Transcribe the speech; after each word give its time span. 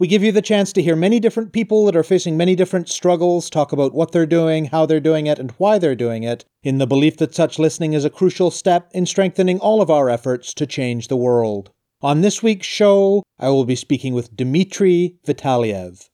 We 0.00 0.06
give 0.06 0.22
you 0.22 0.32
the 0.32 0.40
chance 0.40 0.72
to 0.72 0.82
hear 0.82 0.96
many 0.96 1.20
different 1.20 1.52
people 1.52 1.84
that 1.84 1.94
are 1.94 2.02
facing 2.02 2.34
many 2.34 2.56
different 2.56 2.88
struggles 2.88 3.50
talk 3.50 3.70
about 3.70 3.92
what 3.92 4.12
they're 4.12 4.24
doing, 4.24 4.64
how 4.64 4.86
they're 4.86 4.98
doing 4.98 5.26
it, 5.26 5.38
and 5.38 5.50
why 5.58 5.76
they're 5.76 5.94
doing 5.94 6.22
it, 6.22 6.46
in 6.62 6.78
the 6.78 6.86
belief 6.86 7.18
that 7.18 7.34
such 7.34 7.58
listening 7.58 7.92
is 7.92 8.06
a 8.06 8.08
crucial 8.08 8.50
step 8.50 8.88
in 8.94 9.04
strengthening 9.04 9.58
all 9.58 9.82
of 9.82 9.90
our 9.90 10.08
efforts 10.08 10.54
to 10.54 10.66
change 10.66 11.08
the 11.08 11.18
world. 11.18 11.70
On 12.00 12.22
this 12.22 12.42
week's 12.42 12.66
show, 12.66 13.22
I 13.38 13.50
will 13.50 13.66
be 13.66 13.76
speaking 13.76 14.14
with 14.14 14.34
Dmitry 14.34 15.16
Vitaliev. 15.26 16.08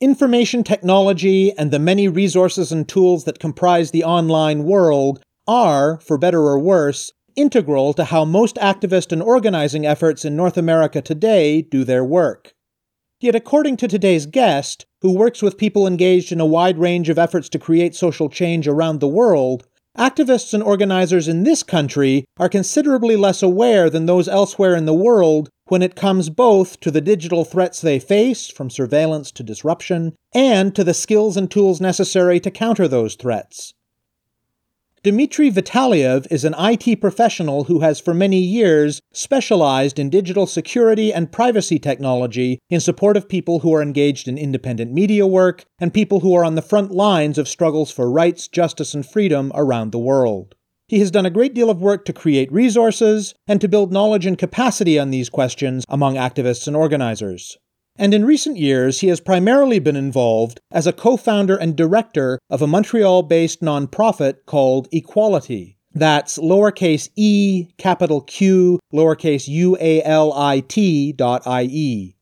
Information 0.00 0.62
technology 0.62 1.52
and 1.58 1.72
the 1.72 1.80
many 1.80 2.06
resources 2.06 2.70
and 2.70 2.88
tools 2.88 3.24
that 3.24 3.40
comprise 3.40 3.90
the 3.90 4.04
online 4.04 4.62
world 4.62 5.24
are, 5.48 5.98
for 5.98 6.16
better 6.18 6.42
or 6.42 6.60
worse, 6.60 7.10
integral 7.36 7.92
to 7.94 8.04
how 8.04 8.24
most 8.24 8.56
activist 8.56 9.12
and 9.12 9.22
organizing 9.22 9.86
efforts 9.86 10.24
in 10.24 10.36
North 10.36 10.56
America 10.56 11.00
today 11.02 11.62
do 11.62 11.84
their 11.84 12.04
work. 12.04 12.54
Yet, 13.20 13.34
according 13.34 13.76
to 13.78 13.88
today's 13.88 14.26
guest, 14.26 14.86
who 15.02 15.12
works 15.12 15.42
with 15.42 15.58
people 15.58 15.86
engaged 15.86 16.32
in 16.32 16.40
a 16.40 16.46
wide 16.46 16.78
range 16.78 17.08
of 17.08 17.18
efforts 17.18 17.48
to 17.50 17.58
create 17.58 17.94
social 17.94 18.28
change 18.28 18.66
around 18.66 19.00
the 19.00 19.08
world, 19.08 19.66
activists 19.98 20.54
and 20.54 20.62
organizers 20.62 21.28
in 21.28 21.42
this 21.42 21.62
country 21.62 22.24
are 22.38 22.48
considerably 22.48 23.16
less 23.16 23.42
aware 23.42 23.90
than 23.90 24.06
those 24.06 24.28
elsewhere 24.28 24.74
in 24.74 24.86
the 24.86 24.94
world 24.94 25.50
when 25.66 25.82
it 25.82 25.96
comes 25.96 26.30
both 26.30 26.80
to 26.80 26.90
the 26.90 27.00
digital 27.00 27.44
threats 27.44 27.80
they 27.80 27.98
face, 27.98 28.48
from 28.48 28.70
surveillance 28.70 29.30
to 29.30 29.42
disruption, 29.42 30.14
and 30.34 30.74
to 30.74 30.82
the 30.82 30.94
skills 30.94 31.36
and 31.36 31.50
tools 31.50 31.80
necessary 31.80 32.40
to 32.40 32.50
counter 32.50 32.88
those 32.88 33.14
threats. 33.14 33.74
Dmitry 35.02 35.50
Vitaliev 35.50 36.26
is 36.30 36.44
an 36.44 36.54
IT 36.58 37.00
professional 37.00 37.64
who 37.64 37.80
has 37.80 37.98
for 37.98 38.12
many 38.12 38.36
years 38.36 39.00
specialized 39.14 39.98
in 39.98 40.10
digital 40.10 40.46
security 40.46 41.10
and 41.10 41.32
privacy 41.32 41.78
technology 41.78 42.58
in 42.68 42.80
support 42.80 43.16
of 43.16 43.26
people 43.26 43.60
who 43.60 43.72
are 43.72 43.80
engaged 43.80 44.28
in 44.28 44.36
independent 44.36 44.92
media 44.92 45.26
work 45.26 45.64
and 45.78 45.94
people 45.94 46.20
who 46.20 46.34
are 46.34 46.44
on 46.44 46.54
the 46.54 46.60
front 46.60 46.90
lines 46.90 47.38
of 47.38 47.48
struggles 47.48 47.90
for 47.90 48.10
rights, 48.10 48.46
justice, 48.46 48.92
and 48.92 49.06
freedom 49.06 49.50
around 49.54 49.90
the 49.90 49.98
world. 49.98 50.54
He 50.86 50.98
has 50.98 51.10
done 51.10 51.24
a 51.24 51.30
great 51.30 51.54
deal 51.54 51.70
of 51.70 51.80
work 51.80 52.04
to 52.04 52.12
create 52.12 52.52
resources 52.52 53.34
and 53.48 53.58
to 53.62 53.68
build 53.68 53.94
knowledge 53.94 54.26
and 54.26 54.36
capacity 54.36 54.98
on 54.98 55.08
these 55.08 55.30
questions 55.30 55.86
among 55.88 56.16
activists 56.16 56.66
and 56.66 56.76
organizers 56.76 57.56
and 58.00 58.14
in 58.14 58.24
recent 58.24 58.56
years 58.56 59.00
he 59.00 59.08
has 59.08 59.20
primarily 59.20 59.78
been 59.78 59.94
involved 59.94 60.58
as 60.72 60.86
a 60.86 60.92
co 60.92 61.18
founder 61.18 61.54
and 61.54 61.76
director 61.76 62.38
of 62.48 62.62
a 62.62 62.66
Montreal 62.66 63.22
based 63.22 63.60
nonprofit 63.60 64.46
called 64.46 64.90
eQualitie. 64.90 65.76
That's 65.92 66.38
lowercase 66.38 67.10
e, 67.14 67.66
capital 67.76 68.22
Q, 68.22 68.80
lowercase 68.92 69.46
u 69.48 69.76
a 69.78 70.02
l 70.02 70.32
i 70.32 70.60
t 70.60 71.12
dot 71.12 71.46
i 71.46 71.64
e. 71.64 72.16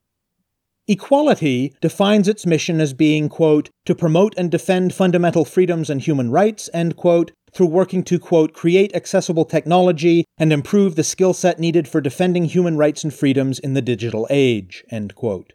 eQualitie 0.91 1.75
defines 1.81 2.27
its 2.27 2.45
mission 2.45 2.81
as 2.81 2.93
being, 2.93 3.29
quote, 3.29 3.71
to 3.85 3.95
promote 3.95 4.35
and 4.37 4.51
defend 4.51 4.93
fundamental 4.93 5.45
freedoms 5.45 5.89
and 5.91 6.01
human 6.01 6.33
rights, 6.33 6.69
end 6.75 6.97
quote, 6.97 7.31
through 7.53 7.67
working 7.67 8.03
to, 8.03 8.19
quote, 8.19 8.53
create 8.53 8.97
accessible 8.97 9.45
technology 9.45 10.25
and 10.39 10.53
improve 10.53 10.97
the 10.97 11.05
skill 11.05 11.35
set 11.35 11.61
needed 11.61 11.87
for 11.87 12.01
defending 12.01 12.47
human 12.47 12.77
rights 12.77 13.05
and 13.05 13.15
freedoms 13.15 13.61
in 13.61 13.75
the 13.75 13.83
digital 13.83 14.27
age, 14.29 14.83
end 14.91 15.15
quote. 15.15 15.53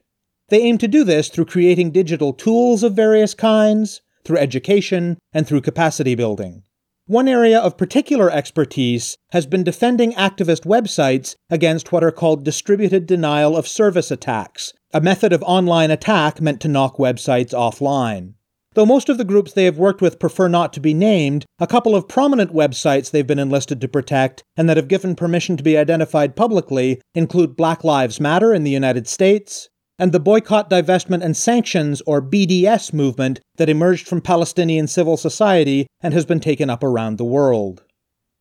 They 0.50 0.62
aim 0.62 0.78
to 0.80 0.88
do 0.88 1.04
this 1.04 1.30
through 1.30 1.46
creating 1.46 1.92
digital 1.92 2.34
tools 2.34 2.84
of 2.84 2.96
various 2.96 3.34
kinds, 3.34 4.02
through 4.24 4.38
education, 4.38 5.18
and 5.34 5.48
through 5.48 5.62
capacity 5.62 6.16
building. 6.16 6.64
One 7.08 7.28
area 7.28 7.60
of 7.60 7.78
particular 7.78 8.32
expertise 8.32 9.18
has 9.32 9.46
been 9.46 9.64
defending 9.64 10.14
activist 10.14 10.66
websites 10.66 11.36
against 11.50 11.92
what 11.92 12.04
are 12.04 12.12
called 12.12 12.46
distributed 12.46 13.06
denial 13.06 13.58
of 13.58 13.68
service 13.68 14.10
attacks, 14.10 14.72
a 14.94 15.02
method 15.02 15.34
of 15.34 15.44
online 15.44 15.92
attack 15.92 16.40
meant 16.40 16.62
to 16.62 16.70
knock 16.70 16.96
websites 16.98 17.52
offline. 17.52 18.36
Though 18.74 18.86
most 18.86 19.10
of 19.10 19.18
the 19.18 19.26
groups 19.26 19.54
they 19.54 19.66
have 19.66 19.78
worked 19.78 20.02
with 20.02 20.18
prefer 20.18 20.48
not 20.48 20.72
to 20.74 20.80
be 20.80 20.94
named, 20.94 21.46
a 21.60 21.68
couple 21.68 21.96
of 21.96 22.08
prominent 22.08 22.54
websites 22.54 23.12
they've 23.12 23.28
been 23.28 23.38
enlisted 23.38 23.82
to 23.82 23.88
protect 23.88 24.44
and 24.56 24.70
that 24.70 24.78
have 24.78 24.88
given 24.88 25.16
permission 25.16 25.58
to 25.58 25.64
be 25.64 25.78
identified 25.78 26.36
publicly 26.36 27.02
include 27.14 27.58
Black 27.58 27.84
Lives 27.84 28.20
Matter 28.20 28.54
in 28.54 28.64
the 28.64 28.72
United 28.72 29.08
States, 29.08 29.70
and 30.00 30.12
the 30.12 30.20
boycott, 30.20 30.70
divestment, 30.70 31.24
and 31.24 31.38
sanctions, 31.38 32.02
or 32.06 32.22
BDS 32.22 32.94
movement 32.94 33.40
that 33.58 33.70
emerged 33.70 34.08
from 34.08 34.22
Palestinian 34.22 34.88
civil 34.88 35.18
society 35.18 35.88
and 36.02 36.14
has 36.14 36.26
been 36.26 36.40
taken 36.40 36.70
up 36.70 36.84
around 36.84 37.18
the 37.18 37.24
world. 37.26 37.84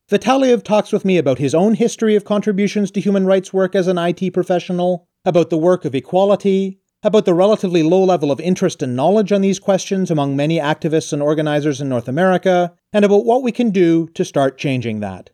Vitaliev 0.09 0.63
talks 0.63 0.91
with 0.91 1.05
me 1.05 1.17
about 1.17 1.37
his 1.37 1.55
own 1.55 1.75
history 1.75 2.15
of 2.15 2.25
contributions 2.25 2.91
to 2.91 2.99
human 2.99 3.25
rights 3.25 3.53
work 3.53 3.75
as 3.75 3.87
an 3.87 3.97
IT 3.97 4.33
professional, 4.33 5.07
about 5.25 5.49
the 5.49 5.57
work 5.57 5.85
of 5.85 5.93
eQualitie, 5.93 6.77
about 7.03 7.25
the 7.25 7.33
relatively 7.33 7.83
low 7.83 8.03
level 8.03 8.31
of 8.31 8.39
interest 8.39 8.81
and 8.81 8.95
knowledge 8.95 9.31
on 9.31 9.41
these 9.41 9.59
questions 9.59 10.11
among 10.11 10.35
many 10.35 10.59
activists 10.59 11.13
and 11.13 11.21
organizers 11.21 11.81
in 11.81 11.89
North 11.89 12.07
America, 12.07 12.73
and 12.91 13.05
about 13.05 13.25
what 13.25 13.43
we 13.43 13.51
can 13.51 13.69
do 13.69 14.07
to 14.09 14.25
start 14.25 14.57
changing 14.57 14.99
that. 14.99 15.29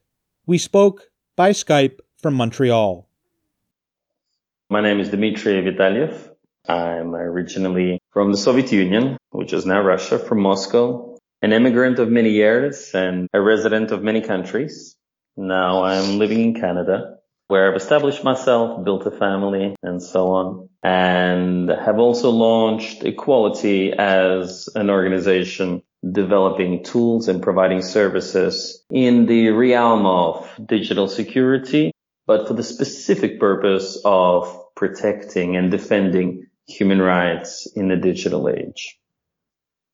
We 0.46 0.57
spoke 0.57 1.09
by 1.36 1.51
Skype 1.51 2.00
from 2.22 2.36
Montreal. 2.36 3.09
My 4.72 4.81
name 4.81 5.00
is 5.00 5.09
Dmitry 5.09 5.63
Vitaliev. 5.63 6.30
I'm 6.68 7.16
originally 7.16 8.00
from 8.12 8.31
the 8.31 8.38
Soviet 8.38 8.72
Union, 8.72 9.18
which 9.31 9.52
is 9.52 9.66
now 9.66 9.81
Russia, 9.81 10.19
from 10.19 10.41
Moscow, 10.41 11.18
an 11.41 11.53
immigrant 11.53 11.97
of 11.97 12.12
many 12.12 12.30
years 12.30 12.91
and 12.94 13.28
a 13.34 13.41
resident 13.41 13.90
of 13.90 14.03
many 14.03 14.22
countries. 14.22 14.96
Now 15.35 15.85
I'm 15.85 16.19
living 16.19 16.41
in 16.41 16.53
Canada 16.53 17.16
where 17.47 17.68
I've 17.68 17.78
established 17.78 18.24
myself, 18.24 18.85
built 18.85 19.07
a 19.07 19.12
family 19.12 19.75
and 19.81 20.03
so 20.03 20.34
on, 20.34 20.69
and 20.84 21.68
have 21.68 21.97
also 21.97 22.30
launched 22.30 23.01
eQualitie 23.01 23.96
as 23.96 24.69
an 24.75 24.91
organization 24.91 25.81
developing 26.12 26.84
tools 26.84 27.28
and 27.28 27.41
providing 27.41 27.81
services 27.81 28.84
in 28.91 29.25
the 29.25 29.50
realm 29.50 30.06
of 30.06 30.47
digital 30.63 31.07
security 31.07 31.91
but 32.30 32.47
for 32.47 32.53
the 32.53 32.62
specific 32.62 33.40
purpose 33.40 34.00
of 34.06 34.59
protecting 34.80 35.58
and 35.58 35.70
defending 35.70 36.48
human 36.66 37.02
rights 37.02 37.68
in 37.76 37.90
the 37.90 37.98
digital 37.98 38.48
age. 38.48 38.98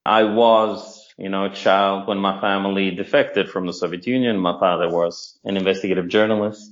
I 0.05 0.25
was, 0.25 1.11
you 1.17 1.29
know, 1.29 1.45
a 1.45 1.49
child 1.49 2.07
when 2.07 2.19
my 2.19 2.39
family 2.39 2.91
defected 2.91 3.49
from 3.49 3.65
the 3.65 3.73
Soviet 3.73 4.05
Union. 4.05 4.37
My 4.37 4.59
father 4.59 4.87
was 4.87 5.39
an 5.43 5.57
investigative 5.57 6.07
journalist. 6.07 6.71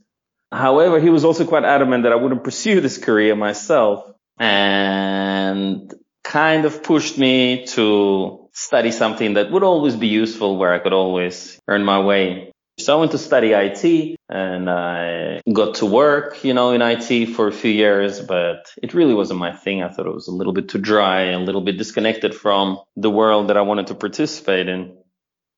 However, 0.52 1.00
he 1.00 1.10
was 1.10 1.26
also 1.26 1.44
quite 1.46 1.64
adamant 1.64 2.04
that 2.04 2.12
I 2.12 2.18
wouldn't 2.18 2.44
pursue 2.44 2.82
this 2.82 3.00
career 3.00 3.36
myself 3.36 4.06
and 4.38 5.92
kind 6.24 6.66
of 6.66 6.84
pushed 6.84 7.18
me 7.18 7.66
to 7.66 8.48
study 8.52 8.92
something 8.92 9.34
that 9.34 9.50
would 9.50 9.64
always 9.64 9.96
be 9.96 10.08
useful 10.08 10.58
where 10.60 10.72
I 10.72 10.78
could 10.78 10.94
always 10.94 11.60
earn 11.68 11.84
my 11.84 12.00
way 12.00 12.53
so 12.84 12.98
I 12.98 13.00
went 13.00 13.12
to 13.12 13.18
study 13.18 13.54
IT 13.54 14.18
and 14.30 14.70
I 14.70 15.42
got 15.52 15.76
to 15.76 15.86
work, 15.86 16.44
you 16.44 16.54
know, 16.54 16.72
in 16.72 16.82
IT 16.82 17.28
for 17.36 17.48
a 17.48 17.52
few 17.52 17.72
years, 17.72 18.20
but 18.20 18.74
it 18.82 18.94
really 18.94 19.14
wasn't 19.14 19.40
my 19.40 19.54
thing. 19.54 19.82
I 19.82 19.90
thought 19.90 20.06
it 20.06 20.14
was 20.14 20.28
a 20.28 20.32
little 20.32 20.54
bit 20.54 20.70
too 20.70 20.80
dry, 20.80 21.32
a 21.32 21.40
little 21.40 21.62
bit 21.62 21.78
disconnected 21.78 22.36
from 22.36 22.80
the 22.96 23.10
world 23.10 23.48
that 23.50 23.58
I 23.58 23.62
wanted 23.62 23.88
to 23.88 23.96
participate 23.96 24.68
in. 24.68 24.98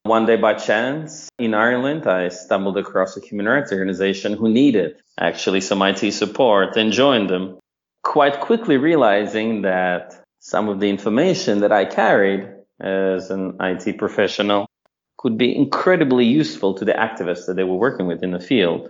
One 0.04 0.28
day 0.28 0.36
by 0.36 0.54
chance 0.54 1.30
in 1.40 1.56
Ireland, 1.56 2.06
I 2.06 2.30
stumbled 2.30 2.78
across 2.78 3.18
a 3.18 3.22
human 3.22 3.48
rights 3.48 3.72
organization 3.72 4.34
who 4.34 4.50
needed 4.50 5.02
actually 5.20 5.62
some 5.62 5.82
IT 5.82 6.12
support 6.14 6.78
and 6.78 6.92
joined 6.92 7.30
them. 7.30 7.58
Quite 8.04 8.40
quickly 8.40 8.78
realizing 8.78 9.64
that 9.64 10.22
some 10.40 10.70
of 10.70 10.80
the 10.80 10.90
information 10.92 11.62
that 11.62 11.72
I 11.72 11.86
carried 11.86 12.48
as 12.80 13.32
an 13.32 13.58
IT 13.60 13.98
professional 13.98 14.68
could 15.18 15.38
be 15.38 15.56
incredibly 15.56 16.26
useful 16.26 16.74
to 16.76 16.86
the 16.86 16.94
activists 16.94 17.46
that 17.48 17.56
they 17.56 17.64
were 17.64 17.78
working 17.78 18.08
with 18.08 18.24
in 18.24 18.32
the 18.32 18.40
field. 18.40 18.90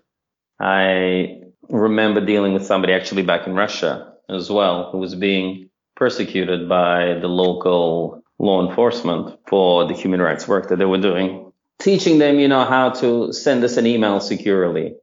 I 0.59 1.41
remember 1.69 2.25
dealing 2.25 2.53
with 2.53 2.65
somebody 2.65 2.93
actually 2.93 3.23
back 3.23 3.47
in 3.47 3.53
Russia 3.53 4.13
as 4.29 4.49
well 4.49 4.91
who 4.91 4.97
was 4.97 5.15
being 5.15 5.69
persecuted 5.95 6.67
by 6.67 7.17
the 7.19 7.27
local 7.27 8.23
law 8.37 8.67
enforcement 8.67 9.39
for 9.47 9.87
the 9.87 9.93
human 9.93 10.21
rights 10.21 10.47
work 10.47 10.69
that 10.69 10.77
they 10.77 10.85
were 10.85 10.99
doing, 10.99 11.51
teaching 11.79 12.17
them, 12.19 12.39
you 12.39 12.47
know, 12.47 12.65
how 12.65 12.89
to 12.89 13.31
send 13.31 13.63
us 13.63 13.77
an 13.77 13.87
email 13.87 14.19
securely. 14.19 14.95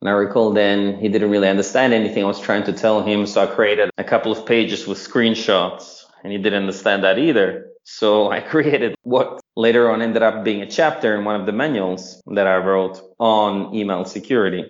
And 0.00 0.08
I 0.08 0.12
recall 0.12 0.52
then 0.52 0.98
he 0.98 1.08
didn't 1.08 1.30
really 1.30 1.48
understand 1.48 1.92
anything 1.92 2.24
I 2.24 2.26
was 2.26 2.40
trying 2.40 2.64
to 2.64 2.72
tell 2.72 3.02
him. 3.02 3.24
So 3.26 3.42
I 3.42 3.46
created 3.46 3.90
a 3.98 4.04
couple 4.04 4.32
of 4.32 4.44
pages 4.46 4.86
with 4.86 4.98
screenshots 4.98 6.04
and 6.24 6.32
he 6.32 6.38
didn't 6.38 6.62
understand 6.62 7.04
that 7.04 7.18
either. 7.18 7.71
So 7.84 8.30
I 8.30 8.40
created 8.52 8.94
what 9.02 9.40
later 9.56 9.90
on 9.90 10.02
ended 10.02 10.22
up 10.22 10.44
being 10.44 10.62
a 10.62 10.70
chapter 10.70 11.16
in 11.16 11.24
one 11.24 11.40
of 11.40 11.46
the 11.46 11.52
manuals 11.52 12.22
that 12.34 12.46
I 12.46 12.56
wrote 12.56 13.00
on 13.18 13.74
email 13.74 14.04
security. 14.04 14.64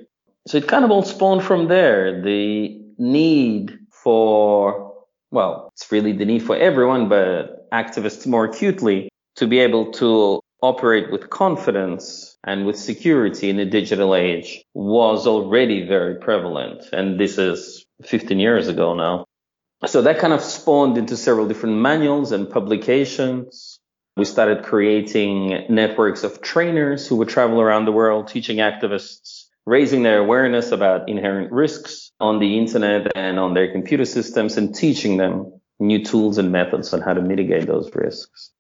So 0.47 0.59
it 0.59 0.67
kind 0.67 0.85
of 0.85 0.91
all 0.91 1.03
spawned 1.03 1.44
from 1.44 1.69
there. 1.69 2.20
The 2.23 2.81
need 2.99 3.79
for, 3.91 4.94
well, 5.31 5.70
it's 5.75 5.91
really 5.93 6.12
the 6.12 6.25
need 6.25 6.43
for 6.43 6.56
everyone, 6.56 7.09
but 7.09 7.70
activists 7.70 8.26
more 8.26 8.47
acutely 8.47 9.09
to 9.37 9.47
be 9.47 9.61
able 9.61 9.93
to 9.93 10.41
operate 10.62 11.11
with 11.11 11.31
confidence 11.31 12.37
and 12.44 12.67
with 12.67 12.79
security 12.79 13.50
in 13.50 13.56
the 13.56 13.64
digital 13.64 14.14
age 14.14 14.64
was 14.75 15.26
already 15.26 15.87
very 15.87 16.17
prevalent. 16.17 16.85
And 16.93 17.19
this 17.19 17.38
is 17.38 17.85
15 18.05 18.38
years 18.38 18.69
ago 18.69 18.94
now. 18.94 19.26
So 19.87 20.02
that 20.02 20.19
kind 20.19 20.32
of 20.32 20.40
spawned 20.43 20.96
into 20.96 21.17
several 21.17 21.49
different 21.49 21.76
manuals 21.76 22.32
and 22.32 22.49
publications. 22.49 23.81
We 24.17 24.25
started 24.25 24.62
creating 24.62 25.67
networks 25.69 26.23
of 26.23 26.40
trainers 26.40 27.06
who 27.06 27.17
would 27.17 27.29
travel 27.29 27.61
around 27.61 27.87
the 27.87 27.93
world 27.93 28.29
teaching 28.29 28.58
activists, 28.58 29.46
raising 29.67 30.02
their 30.02 30.19
awareness 30.19 30.70
about 30.70 31.08
inherent 31.08 31.50
risks 31.50 32.12
on 32.20 32.38
the 32.38 32.58
internet 32.58 33.11
and 33.17 33.38
on 33.38 33.55
their 33.55 33.73
computer 33.73 34.05
systems 34.05 34.56
and 34.56 34.75
teaching 34.75 35.17
them 35.17 35.61
new 35.81 36.05
tools 36.05 36.38
and 36.38 36.52
methods 36.52 36.93
on 36.93 37.00
how 37.00 37.14
to 37.14 37.23
mitigate 37.23 37.67
those 37.67 37.90
risks 37.94 38.52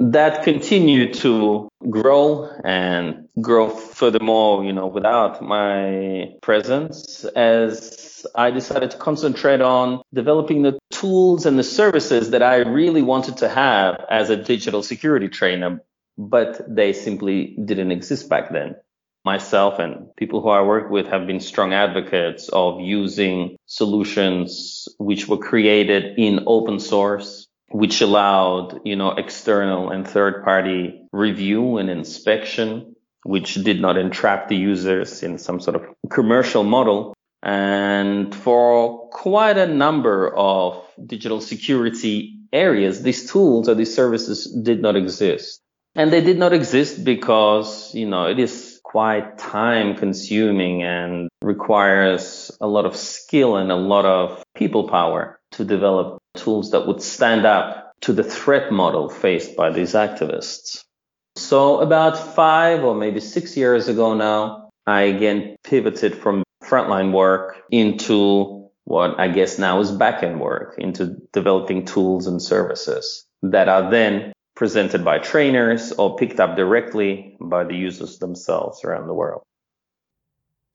that 0.00 0.44
continued 0.44 1.12
to 1.12 1.68
grow 1.90 2.48
and 2.64 3.28
grow 3.40 3.68
furthermore, 3.68 4.64
you 4.64 4.72
know, 4.72 4.86
without 4.86 5.42
my 5.42 6.32
presence 6.40 7.24
as 7.36 8.09
I 8.34 8.50
decided 8.50 8.90
to 8.92 8.96
concentrate 8.96 9.60
on 9.60 10.02
developing 10.12 10.62
the 10.62 10.78
tools 10.90 11.46
and 11.46 11.58
the 11.58 11.64
services 11.64 12.30
that 12.30 12.42
I 12.42 12.56
really 12.56 13.02
wanted 13.02 13.38
to 13.38 13.48
have 13.48 14.04
as 14.10 14.30
a 14.30 14.36
digital 14.36 14.82
security 14.82 15.28
trainer, 15.28 15.80
but 16.16 16.60
they 16.68 16.92
simply 16.92 17.56
didn't 17.64 17.92
exist 17.92 18.28
back 18.28 18.52
then. 18.52 18.76
Myself 19.24 19.78
and 19.78 20.14
people 20.16 20.40
who 20.40 20.48
I 20.48 20.62
work 20.62 20.90
with 20.90 21.06
have 21.06 21.26
been 21.26 21.40
strong 21.40 21.74
advocates 21.74 22.48
of 22.48 22.80
using 22.80 23.56
solutions 23.66 24.88
which 24.98 25.28
were 25.28 25.36
created 25.36 26.18
in 26.18 26.44
open 26.46 26.80
source 26.80 27.46
which 27.70 28.00
allowed, 28.00 28.80
you 28.84 28.96
know, 28.96 29.12
external 29.12 29.90
and 29.90 30.06
third 30.06 30.44
party 30.44 31.02
review 31.12 31.78
and 31.78 31.88
inspection, 31.88 32.96
which 33.24 33.54
did 33.54 33.80
not 33.80 33.96
entrap 33.96 34.48
the 34.48 34.56
users 34.56 35.22
in 35.22 35.38
some 35.38 35.60
sort 35.60 35.76
of 35.76 35.82
commercial 36.10 36.64
model. 36.64 37.14
And 37.42 38.34
for 38.34 39.08
quite 39.08 39.56
a 39.56 39.66
number 39.66 40.34
of 40.36 40.84
digital 41.06 41.40
security 41.40 42.36
areas, 42.52 43.02
these 43.02 43.30
tools 43.30 43.68
or 43.68 43.74
these 43.74 43.94
services 43.94 44.44
did 44.62 44.82
not 44.82 44.96
exist. 44.96 45.60
And 45.94 46.12
they 46.12 46.20
did 46.20 46.38
not 46.38 46.52
exist 46.52 47.04
because, 47.04 47.94
you 47.94 48.06
know, 48.06 48.26
it 48.26 48.38
is 48.38 48.80
quite 48.84 49.38
time 49.38 49.96
consuming 49.96 50.82
and 50.82 51.28
requires 51.42 52.50
a 52.60 52.66
lot 52.66 52.84
of 52.84 52.96
skill 52.96 53.56
and 53.56 53.72
a 53.72 53.76
lot 53.76 54.04
of 54.04 54.42
people 54.54 54.88
power 54.88 55.38
to 55.52 55.64
develop 55.64 56.18
tools 56.34 56.70
that 56.72 56.86
would 56.86 57.02
stand 57.02 57.46
up 57.46 57.92
to 58.02 58.12
the 58.12 58.24
threat 58.24 58.72
model 58.72 59.08
faced 59.08 59.56
by 59.56 59.70
these 59.70 59.94
activists. 59.94 60.84
So 61.36 61.80
about 61.80 62.34
five 62.34 62.84
or 62.84 62.94
maybe 62.94 63.20
six 63.20 63.56
years 63.56 63.88
ago 63.88 64.14
now, 64.14 64.70
I 64.86 65.02
again 65.02 65.56
pivoted 65.64 66.14
from 66.16 66.42
frontline 66.70 67.12
work 67.12 67.56
into 67.70 68.68
what 68.84 69.18
I 69.18 69.28
guess 69.28 69.58
now 69.58 69.80
is 69.80 69.90
backend 69.90 70.38
work, 70.38 70.76
into 70.78 71.16
developing 71.32 71.84
tools 71.84 72.26
and 72.26 72.40
services 72.40 73.26
that 73.42 73.68
are 73.68 73.90
then 73.90 74.32
presented 74.54 75.04
by 75.04 75.18
trainers 75.18 75.92
or 75.92 76.16
picked 76.16 76.38
up 76.38 76.56
directly 76.56 77.36
by 77.40 77.64
the 77.64 77.74
users 77.74 78.18
themselves 78.18 78.84
around 78.84 79.06
the 79.06 79.14
world. 79.14 79.42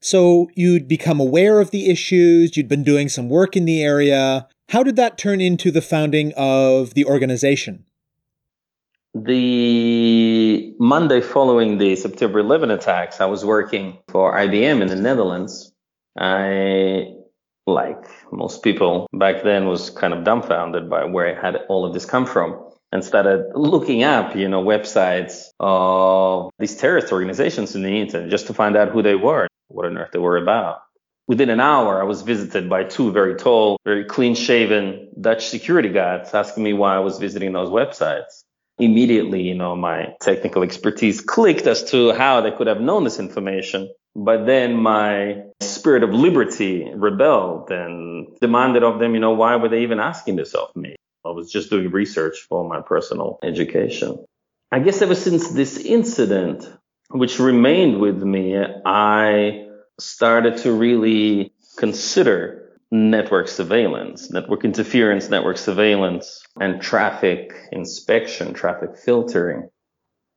So 0.02 0.50
you'd 0.56 0.88
become 0.88 1.20
aware 1.20 1.60
of 1.60 1.72
the 1.72 1.90
issues, 1.90 2.56
you'd 2.56 2.68
been 2.68 2.84
doing 2.84 3.10
some 3.10 3.30
work 3.30 3.56
in 3.56 3.66
the 3.66 3.84
area. 3.84 4.48
How 4.70 4.84
did 4.84 4.96
that 4.98 5.18
turn 5.18 5.42
into 5.42 5.72
the 5.72 5.82
founding 5.82 6.34
of 6.36 6.94
the 6.94 7.06
organization? 7.06 7.86
The 9.14 10.76
Monday 10.80 11.22
following 11.22 11.78
the 11.78 11.96
September 11.96 12.40
11 12.40 12.70
attacks, 12.72 13.22
I 13.22 13.26
was 13.26 13.46
working 13.46 13.98
for 14.10 14.36
IBM 14.36 14.82
in 14.82 14.88
the 14.88 14.96
Netherlands. 14.96 15.72
I, 16.18 17.14
like 17.68 18.06
most 18.32 18.64
people 18.64 19.08
back 19.14 19.44
then, 19.44 19.68
was 19.68 19.90
kind 19.90 20.14
of 20.14 20.24
dumbfounded 20.24 20.90
by 20.90 21.06
where 21.06 21.38
I 21.38 21.42
had 21.42 21.56
all 21.70 21.86
of 21.86 21.94
this 21.94 22.06
come 22.06 22.26
from 22.26 22.62
and 22.92 23.04
started 23.04 23.52
looking 23.56 24.04
up, 24.04 24.36
you 24.36 24.48
know, 24.48 24.64
websites 24.64 25.48
of 25.60 26.52
these 26.60 26.76
terrorist 26.78 27.12
organizations 27.12 27.76
in 27.76 27.84
the 27.84 28.00
internet 28.02 28.30
just 28.30 28.48
to 28.48 28.54
find 28.54 28.78
out 28.78 28.90
who 28.90 29.02
they 29.02 29.16
were 29.16 29.48
what 29.68 29.86
on 29.86 29.98
earth 29.98 30.12
they 30.14 30.20
were 30.20 30.38
about. 30.38 30.82
Within 31.28 31.50
an 31.50 31.60
hour, 31.60 32.00
I 32.00 32.06
was 32.06 32.22
visited 32.22 32.70
by 32.70 32.84
two 32.84 33.12
very 33.12 33.36
tall, 33.36 33.78
very 33.84 34.06
clean 34.06 34.36
shaven 34.36 35.10
Dutch 35.20 35.48
security 35.48 35.90
guards 35.90 36.34
asking 36.34 36.64
me 36.64 36.74
why 36.74 36.96
I 36.96 37.00
was 37.00 37.18
visiting 37.18 37.52
those 37.52 37.70
websites. 37.70 38.44
Immediately, 38.78 39.42
you 39.42 39.56
know, 39.56 39.76
my 39.76 40.14
technical 40.22 40.62
expertise 40.62 41.22
clicked 41.22 41.66
as 41.66 41.84
to 41.92 42.14
how 42.14 42.42
they 42.42 42.52
could 42.52 42.68
have 42.68 42.82
known 42.82 43.06
this 43.06 43.20
information. 43.20 43.90
But 44.16 44.46
then 44.46 44.76
my 44.78 45.44
spirit 45.62 46.04
of 46.04 46.12
liberty 46.12 46.90
rebelled 46.96 47.70
and 47.70 48.28
demanded 48.40 48.84
of 48.84 49.00
them, 49.00 49.14
you 49.14 49.20
know, 49.20 49.34
why 49.34 49.58
were 49.58 49.68
they 49.68 49.84
even 49.84 50.00
asking 50.00 50.38
this 50.38 50.54
of 50.54 50.74
me? 50.76 50.96
I 51.26 51.30
was 51.30 51.52
just 51.52 51.70
doing 51.70 51.92
research 51.92 52.46
for 52.48 52.68
my 52.68 52.82
personal 52.82 53.40
education. 53.44 54.24
I 54.72 54.80
guess 54.80 55.02
ever 55.02 55.16
since 55.16 55.50
this 55.50 55.78
incident, 55.78 56.70
which 57.10 57.40
remained 57.40 58.00
with 58.00 58.22
me, 58.22 58.58
I 58.86 59.68
started 60.00 60.58
to 60.58 60.72
really 60.72 61.54
consider 61.78 62.66
network 62.92 63.48
surveillance, 63.48 64.32
network 64.32 64.64
interference, 64.64 65.30
network 65.30 65.58
surveillance, 65.58 66.42
and 66.60 66.82
traffic 66.82 67.54
inspection, 67.72 68.54
traffic 68.54 68.98
filtering. 68.98 69.70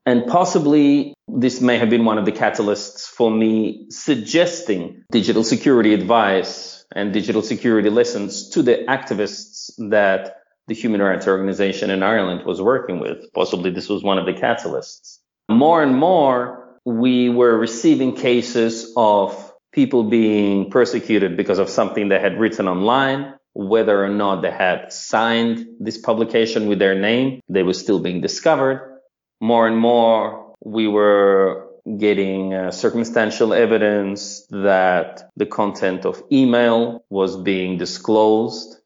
And 0.09 0.27
possibly 0.27 1.13
this 1.29 1.61
may 1.61 1.77
have 1.77 1.91
been 1.91 2.07
one 2.07 2.17
of 2.17 2.25
the 2.25 2.33
catalysts 2.33 3.03
for 3.03 3.31
me 3.31 3.85
suggesting 3.91 5.05
digital 5.13 5.45
security 5.45 5.93
advice 5.93 6.87
and 6.97 7.13
digital 7.13 7.43
security 7.43 7.91
lessons 7.91 8.49
to 8.55 8.63
the 8.63 8.87
activists 8.89 9.71
that 9.91 10.37
the 10.67 10.75
human 10.75 11.03
rights 11.03 11.29
organization 11.29 11.91
in 11.91 12.03
Ireland 12.03 12.47
was 12.47 12.63
working 12.63 13.01
with. 13.01 13.19
Possibly 13.35 13.71
this 13.71 13.91
was 13.91 14.03
one 14.03 14.17
of 14.17 14.25
the 14.25 14.33
catalysts. 14.33 15.19
More 15.51 15.83
and 15.83 15.95
more, 15.95 16.79
we 16.87 17.29
were 17.29 17.59
receiving 17.59 18.17
cases 18.17 18.95
of 18.97 19.53
people 19.73 20.05
being 20.05 20.71
persecuted 20.71 21.37
because 21.37 21.59
of 21.59 21.69
something 21.69 22.09
they 22.09 22.19
had 22.19 22.41
written 22.41 22.67
online, 22.67 23.35
whether 23.53 24.03
or 24.03 24.09
not 24.09 24.41
they 24.41 24.51
had 24.51 24.91
signed 24.91 25.67
this 25.79 25.99
publication 25.99 26.67
with 26.67 26.79
their 26.79 26.99
name, 26.99 27.43
they 27.51 27.63
were 27.63 27.75
still 27.75 28.01
being 28.01 28.23
discovered. 28.23 28.98
More 29.41 29.67
and 29.67 29.77
more, 29.77 30.55
we 30.65 30.89
were 30.89 31.69
getting 31.97 32.53
uh, 32.53 32.71
circumstantial 32.71 33.55
evidence 33.55 34.47
that 34.51 35.31
the 35.37 35.47
content 35.47 36.05
of 36.05 36.23
email 36.31 37.05
was 37.09 37.37
being 37.37 37.79
disclosed. 37.79 38.77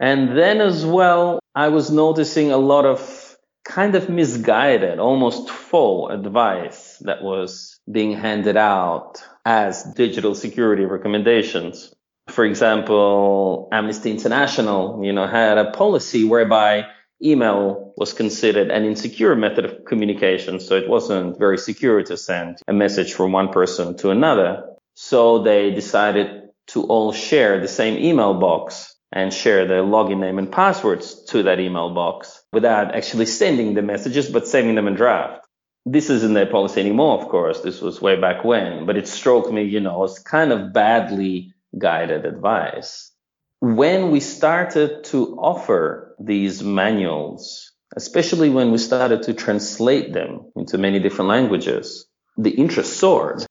And 0.00 0.36
then 0.36 0.60
as 0.60 0.84
well, 0.84 1.40
I 1.54 1.68
was 1.68 1.90
noticing 1.90 2.50
a 2.50 2.56
lot 2.56 2.84
of 2.84 3.36
kind 3.64 3.94
of 3.94 4.08
misguided, 4.08 4.98
almost 4.98 5.48
full 5.48 6.08
advice 6.08 6.98
that 7.02 7.22
was 7.22 7.78
being 7.90 8.12
handed 8.12 8.56
out 8.56 9.22
as 9.44 9.84
digital 9.94 10.34
security 10.34 10.84
recommendations. 10.84 11.94
For 12.28 12.44
example, 12.44 13.68
Amnesty 13.72 14.10
International, 14.10 15.04
you 15.04 15.12
know, 15.12 15.26
had 15.26 15.58
a 15.58 15.70
policy 15.70 16.24
whereby 16.24 16.86
email 17.22 17.92
was 17.96 18.12
considered 18.12 18.70
an 18.70 18.84
insecure 18.84 19.34
method 19.36 19.64
of 19.64 19.84
communication. 19.84 20.60
So 20.60 20.76
it 20.76 20.88
wasn't 20.88 21.38
very 21.38 21.58
secure 21.58 22.02
to 22.02 22.16
send 22.16 22.58
a 22.66 22.72
message 22.72 23.14
from 23.14 23.32
one 23.32 23.50
person 23.50 23.96
to 23.98 24.10
another. 24.10 24.64
So 24.94 25.42
they 25.42 25.70
decided 25.70 26.50
to 26.68 26.84
all 26.84 27.12
share 27.12 27.60
the 27.60 27.68
same 27.68 28.02
email 28.02 28.34
box 28.34 28.94
and 29.12 29.32
share 29.32 29.66
their 29.66 29.82
login 29.82 30.20
name 30.20 30.38
and 30.38 30.50
passwords 30.50 31.24
to 31.24 31.42
that 31.44 31.60
email 31.60 31.90
box 31.90 32.42
without 32.52 32.94
actually 32.94 33.26
sending 33.26 33.74
the 33.74 33.82
messages, 33.82 34.30
but 34.30 34.48
saving 34.48 34.74
them 34.74 34.88
in 34.88 34.94
draft. 34.94 35.46
This 35.84 36.10
isn't 36.10 36.34
their 36.34 36.46
policy 36.46 36.80
anymore, 36.80 37.20
of 37.20 37.28
course. 37.28 37.60
This 37.60 37.80
was 37.80 38.00
way 38.00 38.18
back 38.18 38.44
when, 38.44 38.86
but 38.86 38.96
it 38.96 39.08
struck 39.08 39.50
me, 39.50 39.64
you 39.64 39.80
know, 39.80 40.04
as 40.04 40.18
kind 40.18 40.52
of 40.52 40.72
badly 40.72 41.52
guided 41.76 42.24
advice. 42.24 43.10
When 43.60 44.10
we 44.10 44.20
started 44.20 45.04
to 45.04 45.36
offer 45.38 46.11
these 46.26 46.62
manuals, 46.62 47.72
especially 47.96 48.50
when 48.50 48.70
we 48.72 48.78
started 48.78 49.22
to 49.24 49.34
translate 49.34 50.12
them 50.12 50.52
into 50.56 50.78
many 50.78 50.98
different 50.98 51.28
languages, 51.28 52.06
the 52.36 52.50
interest 52.50 52.94
soared. 52.94 53.44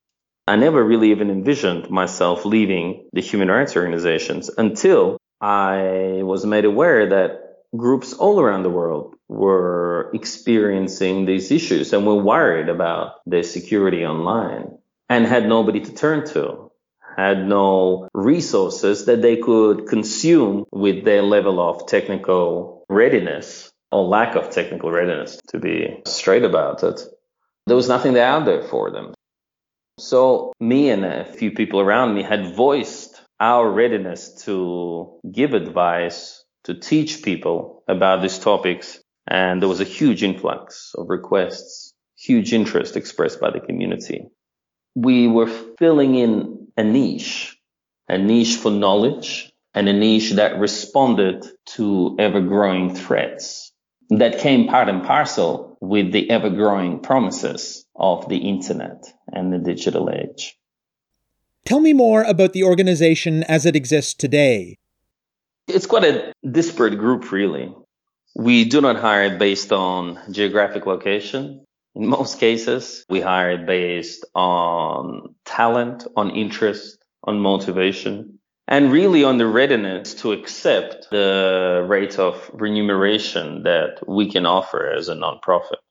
I 0.48 0.56
never 0.56 0.84
really 0.84 1.12
even 1.12 1.30
envisioned 1.30 1.90
myself 1.90 2.46
leaving 2.46 3.08
the 3.14 3.22
human 3.22 3.50
rights 3.50 3.76
organizations 3.76 4.50
until 4.58 5.18
I 5.40 6.22
was 6.24 6.46
made 6.46 6.66
aware 6.66 7.10
that 7.10 7.42
groups 7.76 8.14
all 8.14 8.40
around 8.40 8.64
the 8.64 8.70
world 8.70 9.16
were 9.30 10.12
experiencing 10.14 11.26
these 11.26 11.52
issues 11.52 11.94
and 11.94 12.06
were 12.06 12.16
worried 12.16 12.70
about 12.70 13.16
their 13.26 13.44
security 13.44 14.06
online 14.06 14.78
and 15.10 15.26
had 15.26 15.48
nobody 15.48 15.80
to 15.80 15.94
turn 15.94 16.26
to, 16.28 16.71
had 17.18 17.48
no 17.48 18.08
resources 18.14 19.06
that 19.06 19.22
they 19.22 19.38
could 19.38 19.88
consume 19.88 20.66
with 20.72 21.06
their 21.06 21.22
level 21.22 21.60
of 21.60 21.88
technical 21.88 22.86
readiness 22.90 23.72
or 23.92 24.06
lack 24.06 24.36
of 24.36 24.50
technical 24.50 24.92
readiness, 24.92 25.40
to 25.50 25.60
be 25.60 26.02
straight 26.06 26.44
about 26.44 26.84
it. 26.84 27.02
There 27.68 27.76
was 27.76 27.90
nothing 27.90 28.14
there 28.14 28.26
out 28.26 28.46
there 28.46 28.64
for 28.64 28.90
them. 28.92 29.14
So 30.00 30.54
me 30.60 30.90
and 30.90 31.04
a 31.04 31.26
few 31.26 31.52
people 31.52 31.82
around 31.82 32.16
me 32.16 32.24
had 32.24 32.56
voiced 32.56 33.22
our 33.40 33.70
readiness 33.70 34.44
to 34.46 35.20
give 35.30 35.54
advice, 35.54 36.44
to 36.64 36.76
teach 36.76 37.24
people 37.24 37.84
about 37.88 38.22
these 38.22 38.40
topics. 38.40 39.00
And 39.28 39.62
there 39.62 39.70
was 39.70 39.82
a 39.82 39.86
huge 39.86 40.24
influx 40.24 40.94
of 40.98 41.10
requests, 41.10 41.94
huge 42.18 42.54
interest 42.54 42.96
expressed 42.96 43.42
by 43.42 43.52
the 43.52 43.60
community. 43.60 44.26
We 44.96 45.28
were 45.28 45.48
filling 45.78 46.16
in 46.16 46.61
a 46.82 46.84
niche, 46.84 47.58
a 48.10 48.18
niche 48.18 48.56
for 48.56 48.72
knowledge 48.72 49.52
and 49.74 49.88
a 49.88 49.94
niche 49.94 50.32
that 50.32 50.60
responded 50.60 51.46
to 51.66 52.16
ever 52.20 52.42
growing 52.42 52.94
threats 52.96 53.72
that 54.10 54.40
came 54.40 54.68
part 54.68 54.90
and 54.90 55.04
parcel 55.04 55.78
with 55.80 56.12
the 56.12 56.30
ever 56.30 56.50
growing 56.50 57.00
promises 57.00 57.86
of 57.96 58.28
the 58.30 58.38
internet 58.38 59.06
and 59.32 59.54
the 59.54 59.60
digital 59.60 60.10
age. 60.10 60.58
Tell 61.66 61.80
me 61.80 61.94
more 61.94 62.24
about 62.24 62.54
the 62.54 62.64
organization 62.64 63.44
as 63.44 63.66
it 63.66 63.76
exists 63.76 64.16
today. 64.16 64.80
It's 65.68 65.86
quite 65.86 66.04
a 66.04 66.34
disparate 66.50 66.98
group, 66.98 67.32
really. 67.32 67.74
We 68.36 68.66
do 68.66 68.82
not 68.82 68.98
hire 68.98 69.38
based 69.38 69.72
on 69.72 70.20
geographic 70.32 70.88
location. 70.88 71.64
In 71.94 72.08
most 72.08 72.40
cases, 72.40 73.06
we 73.10 73.20
hire 73.20 73.58
based 73.66 74.26
on 74.34 75.36
talent, 75.44 76.08
on 76.16 76.30
interest, 76.30 77.04
on 77.24 77.40
motivation, 77.40 78.40
and 78.68 78.94
really 78.94 79.26
on 79.26 79.38
the 79.38 79.48
readiness 79.48 80.14
to 80.16 80.32
accept 80.32 81.10
the 81.12 81.86
rate 81.86 82.18
of 82.18 82.50
remuneration 82.54 83.64
that 83.64 84.00
we 84.08 84.32
can 84.32 84.46
offer 84.46 84.90
as 84.90 85.10
a 85.10 85.16
nonprofit. 85.16 85.82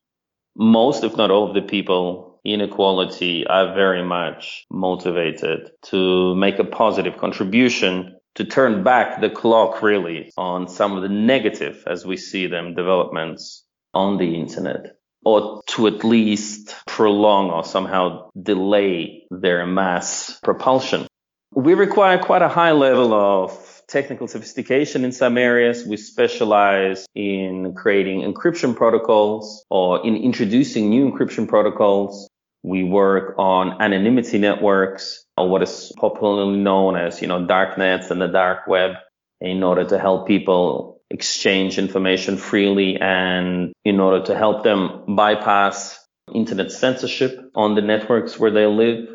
Most, 0.56 1.04
if 1.04 1.16
not 1.16 1.30
all 1.30 1.48
of 1.48 1.54
the 1.54 1.68
people 1.68 2.40
in 2.44 2.60
eQualitie 2.60 3.44
are 3.50 3.74
very 3.74 4.02
much 4.02 4.64
motivated 4.70 5.70
to 5.82 6.34
make 6.34 6.58
a 6.58 6.64
positive 6.64 7.18
contribution 7.18 8.16
to 8.36 8.44
turn 8.44 8.82
back 8.82 9.20
the 9.20 9.28
clock 9.28 9.82
really 9.82 10.32
on 10.38 10.66
some 10.66 10.96
of 10.96 11.02
the 11.02 11.08
negative, 11.10 11.84
as 11.86 12.06
we 12.06 12.16
see 12.16 12.46
them, 12.46 12.74
developments 12.74 13.64
on 13.92 14.16
the 14.16 14.34
internet 14.34 14.96
or 15.24 15.62
to 15.66 15.86
at 15.86 16.04
least 16.04 16.74
prolong 16.86 17.50
or 17.50 17.64
somehow 17.64 18.30
delay 18.40 19.26
their 19.30 19.66
mass 19.66 20.38
propulsion. 20.42 21.06
We 21.54 21.74
require 21.74 22.18
quite 22.18 22.42
a 22.42 22.48
high 22.48 22.72
level 22.72 23.12
of 23.12 23.82
technical 23.88 24.28
sophistication 24.28 25.04
in 25.04 25.12
some 25.12 25.36
areas. 25.36 25.84
We 25.84 25.96
specialize 25.96 27.06
in 27.14 27.74
creating 27.74 28.22
encryption 28.22 28.76
protocols 28.76 29.64
or 29.68 30.06
in 30.06 30.16
introducing 30.16 30.90
new 30.90 31.10
encryption 31.10 31.48
protocols. 31.48 32.28
We 32.62 32.84
work 32.84 33.34
on 33.38 33.82
anonymity 33.82 34.38
networks 34.38 35.24
or 35.36 35.48
what 35.48 35.62
is 35.62 35.92
popularly 35.96 36.58
known 36.58 36.96
as, 36.96 37.20
you 37.20 37.26
know, 37.26 37.46
dark 37.46 37.78
nets 37.78 38.10
and 38.10 38.20
the 38.20 38.28
dark 38.28 38.66
web 38.68 38.92
in 39.40 39.62
order 39.62 39.84
to 39.86 39.98
help 39.98 40.28
people 40.28 40.99
exchange 41.10 41.78
information 41.78 42.36
freely 42.36 42.96
and 43.00 43.72
in 43.84 44.00
order 44.00 44.24
to 44.26 44.36
help 44.36 44.62
them 44.62 45.16
bypass 45.16 45.98
internet 46.32 46.70
censorship 46.70 47.38
on 47.54 47.74
the 47.74 47.82
networks 47.82 48.38
where 48.38 48.50
they 48.50 48.66
live. 48.66 49.08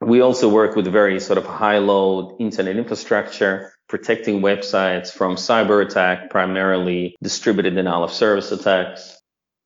We 0.00 0.20
also 0.20 0.48
work 0.48 0.76
with 0.76 0.86
very 0.86 1.20
sort 1.20 1.38
of 1.38 1.46
high 1.46 1.78
load 1.78 2.36
internet 2.40 2.76
infrastructure, 2.76 3.72
protecting 3.88 4.40
websites 4.40 5.12
from 5.12 5.36
cyber 5.36 5.84
attack, 5.84 6.30
primarily 6.30 7.16
distributed 7.22 7.74
denial 7.74 8.04
of 8.04 8.12
service 8.12 8.52
attacks. 8.52 9.16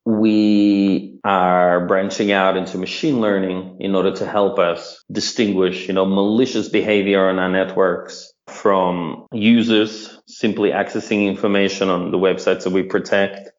We 0.05 1.21
are 1.23 1.87
branching 1.87 2.33
out 2.33 2.57
into 2.57 2.76
machine 2.76 3.21
learning 3.21 3.76
in 3.81 3.95
order 3.95 4.12
to 4.17 4.26
help 4.26 4.59
us 4.59 5.02
distinguish, 5.12 5.87
you 5.87 5.95
know, 5.95 6.07
malicious 6.07 6.69
behavior 6.69 7.29
on 7.29 7.38
our 7.38 7.50
networks 7.50 8.33
from 8.49 9.26
users 9.33 10.12
simply 10.39 10.71
accessing 10.71 11.27
information 11.27 11.89
on 11.89 12.11
the 12.11 12.19
websites 12.19 12.65
that 12.65 12.71
we 12.73 12.83
protect. 12.83 13.51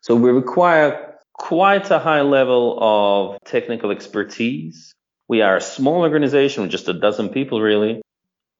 So 0.00 0.14
we 0.14 0.30
require 0.30 1.16
quite 1.32 1.90
a 1.90 1.98
high 1.98 2.22
level 2.22 2.78
of 2.80 3.38
technical 3.44 3.90
expertise. 3.90 4.92
We 5.28 5.42
are 5.42 5.56
a 5.56 5.60
small 5.60 6.00
organization 6.00 6.62
with 6.62 6.70
just 6.70 6.88
a 6.88 6.94
dozen 6.94 7.30
people 7.30 7.60
really. 7.60 8.02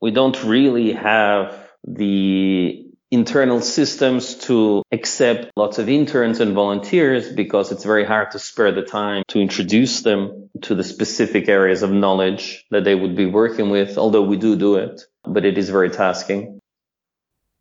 We 0.00 0.10
don't 0.10 0.42
really 0.44 0.92
have 0.92 1.58
the 1.86 2.84
internal 3.10 3.60
systems 3.60 4.34
to 4.34 4.82
accept 4.90 5.52
lots 5.56 5.78
of 5.78 5.88
interns 5.88 6.40
and 6.40 6.52
volunteers 6.52 7.30
because 7.30 7.70
it's 7.70 7.84
very 7.84 8.04
hard 8.04 8.32
to 8.32 8.38
spare 8.40 8.72
the 8.72 8.82
time 8.82 9.22
to 9.28 9.40
introduce 9.40 10.02
them 10.02 10.50
to 10.62 10.74
the 10.74 10.82
specific 10.82 11.48
areas 11.48 11.82
of 11.82 11.92
knowledge 11.92 12.64
that 12.72 12.82
they 12.82 12.94
would 12.94 13.14
be 13.14 13.26
working 13.26 13.70
with, 13.70 13.98
although 13.98 14.22
we 14.22 14.36
do 14.36 14.56
do 14.56 14.76
it, 14.76 15.02
but 15.24 15.44
it 15.44 15.58
is 15.58 15.70
very 15.70 15.90
tasking. 15.90 16.53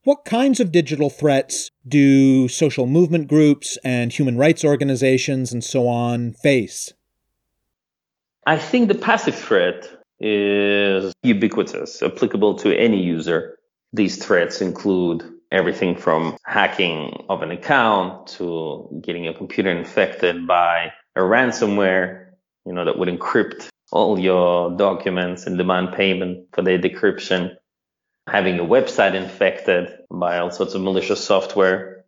What 0.06 0.26
kinds 0.26 0.60
of 0.60 0.74
digital 0.74 1.10
threats 1.10 1.72
do 1.88 2.50
social 2.50 2.88
movement 2.88 3.30
groups 3.30 3.78
and 3.86 4.12
human 4.12 4.38
rights 4.38 4.66
organizations 4.66 5.54
and 5.54 5.64
so 5.64 5.88
on 5.88 6.34
face? 6.34 6.92
I 8.46 8.58
think 8.58 8.90
the 8.90 8.96
passive 8.96 9.34
threat 9.34 9.90
is 10.20 11.14
ubiquitous, 11.24 12.04
applicable 12.04 12.56
to 12.56 12.78
any 12.78 13.02
user. 13.02 13.58
These 13.94 14.18
threats 14.18 14.60
include 14.60 15.24
everything 15.54 15.96
from 15.96 16.36
hacking 16.46 17.26
of 17.30 17.42
an 17.42 17.52
account 17.52 18.28
to 18.28 19.02
getting 19.02 19.24
your 19.24 19.34
computer 19.34 19.72
infected 19.72 20.46
by 20.46 20.92
a 21.16 21.22
ransomware, 21.22 22.26
you 22.66 22.74
know, 22.74 22.84
that 22.84 23.00
would 23.00 23.08
encrypt 23.08 23.70
all 23.94 24.20
your 24.20 24.76
documents 24.76 25.46
and 25.46 25.58
demand 25.58 25.94
payment 25.94 26.46
for 26.52 26.62
their 26.62 26.78
decryption 26.78 27.56
having 28.27 28.60
a 28.60 28.63
website 28.63 29.15
infected 29.15 29.89
by 30.10 30.38
all 30.38 30.51
sorts 30.51 30.74
of 30.74 30.82
malicious 30.82 31.24
software, 31.24 32.06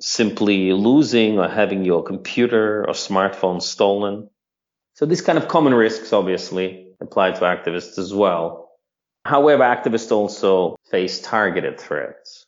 simply 0.00 0.72
losing 0.72 1.38
or 1.38 1.48
having 1.48 1.84
your 1.84 2.02
computer 2.02 2.86
or 2.86 2.92
smartphone 2.92 3.62
stolen. 3.62 4.28
So 4.94 5.06
these 5.06 5.22
kind 5.22 5.38
of 5.38 5.48
common 5.48 5.74
risks 5.74 6.12
obviously 6.12 6.88
apply 7.00 7.32
to 7.32 7.40
activists 7.40 7.98
as 7.98 8.12
well. 8.12 8.70
However, 9.24 9.62
activists 9.62 10.12
also 10.12 10.76
face 10.90 11.20
targeted 11.20 11.80
threats. 11.80 12.44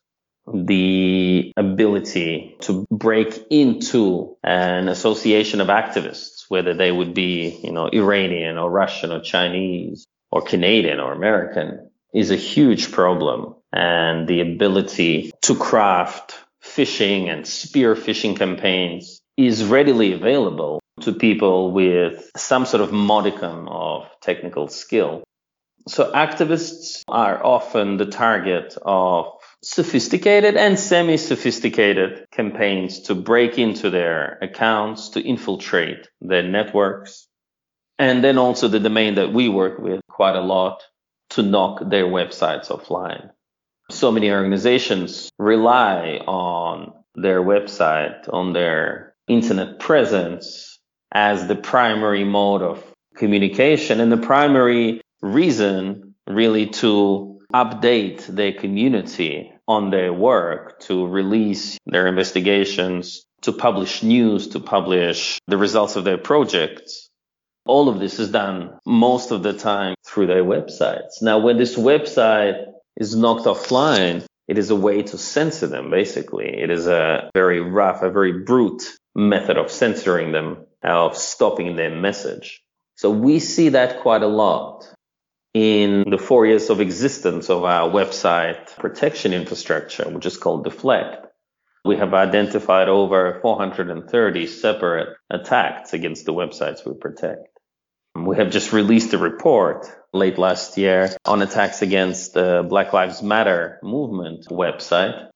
The 0.52 1.52
ability 1.56 2.56
to 2.60 2.86
break 2.90 3.46
into 3.50 4.36
an 4.44 4.88
association 4.88 5.60
of 5.60 5.68
activists, 5.68 6.44
whether 6.48 6.72
they 6.74 6.92
would 6.92 7.14
be, 7.14 7.58
you 7.64 7.72
know, 7.72 7.88
Iranian 7.88 8.58
or 8.58 8.70
Russian 8.70 9.10
or 9.10 9.20
Chinese 9.20 10.06
or 10.30 10.42
Canadian 10.42 11.00
or 11.00 11.12
American, 11.12 11.90
is 12.16 12.30
a 12.30 12.36
huge 12.36 12.90
problem. 12.92 13.54
And 13.72 14.26
the 14.26 14.40
ability 14.40 15.32
to 15.42 15.54
craft 15.54 16.34
phishing 16.64 17.28
and 17.28 17.46
spear 17.46 17.94
phishing 17.94 18.36
campaigns 18.36 19.20
is 19.36 19.64
readily 19.64 20.14
available 20.14 20.80
to 21.02 21.12
people 21.12 21.72
with 21.72 22.30
some 22.34 22.64
sort 22.64 22.82
of 22.82 22.90
modicum 22.90 23.68
of 23.68 24.08
technical 24.22 24.68
skill. 24.68 25.22
So 25.88 26.10
activists 26.10 27.02
are 27.06 27.44
often 27.44 27.98
the 27.98 28.06
target 28.06 28.76
of 28.80 29.26
sophisticated 29.62 30.56
and 30.56 30.78
semi-sophisticated 30.78 32.24
campaigns 32.32 33.00
to 33.02 33.14
break 33.14 33.58
into 33.58 33.90
their 33.90 34.38
accounts, 34.40 35.10
to 35.10 35.20
infiltrate 35.20 36.08
their 36.22 36.42
networks. 36.42 37.28
And 37.98 38.24
then 38.24 38.38
also 38.38 38.68
the 38.68 38.80
domain 38.80 39.16
that 39.16 39.32
we 39.32 39.50
work 39.50 39.78
with 39.78 40.00
quite 40.08 40.34
a 40.34 40.40
lot 40.40 40.82
to 41.36 41.42
knock 41.42 41.80
their 41.90 42.06
websites 42.06 42.68
offline. 42.68 43.30
So 43.90 44.10
many 44.10 44.30
organizations 44.30 45.30
rely 45.38 46.18
on 46.26 46.92
their 47.14 47.42
website, 47.42 48.32
on 48.32 48.54
their 48.54 49.14
internet 49.28 49.78
presence 49.78 50.78
as 51.12 51.46
the 51.46 51.54
primary 51.54 52.24
mode 52.24 52.62
of 52.62 52.82
communication 53.16 54.00
and 54.00 54.10
the 54.10 54.16
primary 54.16 55.02
reason 55.20 56.14
really 56.26 56.66
to 56.66 57.38
update 57.54 58.26
their 58.26 58.54
community 58.54 59.52
on 59.68 59.90
their 59.90 60.12
work, 60.14 60.80
to 60.80 61.06
release 61.06 61.78
their 61.84 62.06
investigations, 62.06 63.26
to 63.42 63.52
publish 63.52 64.02
news, 64.02 64.48
to 64.48 64.60
publish 64.60 65.38
the 65.48 65.58
results 65.58 65.96
of 65.96 66.04
their 66.04 66.18
projects. 66.18 67.10
All 67.66 67.88
of 67.88 67.98
this 67.98 68.18
is 68.18 68.30
done 68.30 68.78
most 68.86 69.32
of 69.32 69.42
the 69.42 69.52
time 69.52 69.96
through 70.06 70.28
their 70.28 70.44
websites. 70.44 71.20
Now, 71.20 71.38
when 71.38 71.56
this 71.56 71.76
website 71.76 72.64
is 72.96 73.16
knocked 73.16 73.46
offline, 73.46 74.24
It 74.48 74.58
is 74.58 74.70
a 74.70 74.76
way 74.76 75.02
to 75.02 75.18
censor 75.18 75.66
them, 75.66 75.90
basically. 75.90 76.46
It 76.46 76.70
is 76.70 76.86
a 76.86 77.30
very 77.34 77.60
rough, 77.60 78.02
a 78.02 78.10
very 78.10 78.44
brute 78.44 78.84
method 79.14 79.56
of 79.56 79.70
censoring 79.70 80.32
them, 80.32 80.66
of 80.84 81.16
stopping 81.16 81.74
their 81.74 81.90
message. 81.90 82.62
So 82.94 83.10
we 83.10 83.40
see 83.40 83.70
that 83.70 84.00
quite 84.00 84.22
a 84.22 84.28
lot 84.28 84.86
in 85.52 86.04
the 86.08 86.18
four 86.18 86.46
years 86.46 86.70
of 86.70 86.80
existence 86.80 87.50
of 87.50 87.64
our 87.64 87.90
website 87.90 88.76
protection 88.78 89.32
infrastructure, 89.32 90.08
which 90.08 90.26
is 90.26 90.36
called 90.36 90.64
Deflect. 90.64 91.26
We 91.84 91.96
have 91.96 92.14
identified 92.14 92.88
over 92.88 93.38
430 93.42 94.46
separate 94.46 95.16
attacks 95.30 95.92
against 95.92 96.24
the 96.26 96.32
websites 96.34 96.86
we 96.86 96.94
protect. 96.94 97.48
We 98.24 98.36
have 98.36 98.50
just 98.50 98.72
released 98.72 99.12
a 99.12 99.18
report 99.18 99.86
late 100.12 100.38
last 100.38 100.78
year 100.78 101.10
on 101.24 101.42
attacks 101.42 101.82
against 101.82 102.34
the 102.34 102.64
Black 102.68 102.92
Lives 102.92 103.22
Matter 103.22 103.78
movement 103.82 104.46
website, 104.46 105.28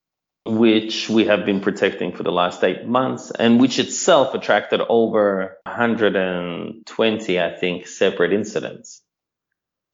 which 0.47 1.09
we 1.09 1.27
have 1.27 1.45
been 1.45 1.61
protecting 1.61 2.13
for 2.13 2.23
the 2.23 2.33
last 2.33 2.65
eight 2.65 2.87
months 2.87 3.31
and 3.31 3.61
which 3.61 3.79
itself 3.79 4.35
attracted 4.35 4.81
over 4.89 5.59
120, 5.67 7.41
I 7.41 7.57
think, 7.57 7.87
separate 7.87 8.33
incidents. 8.33 9.03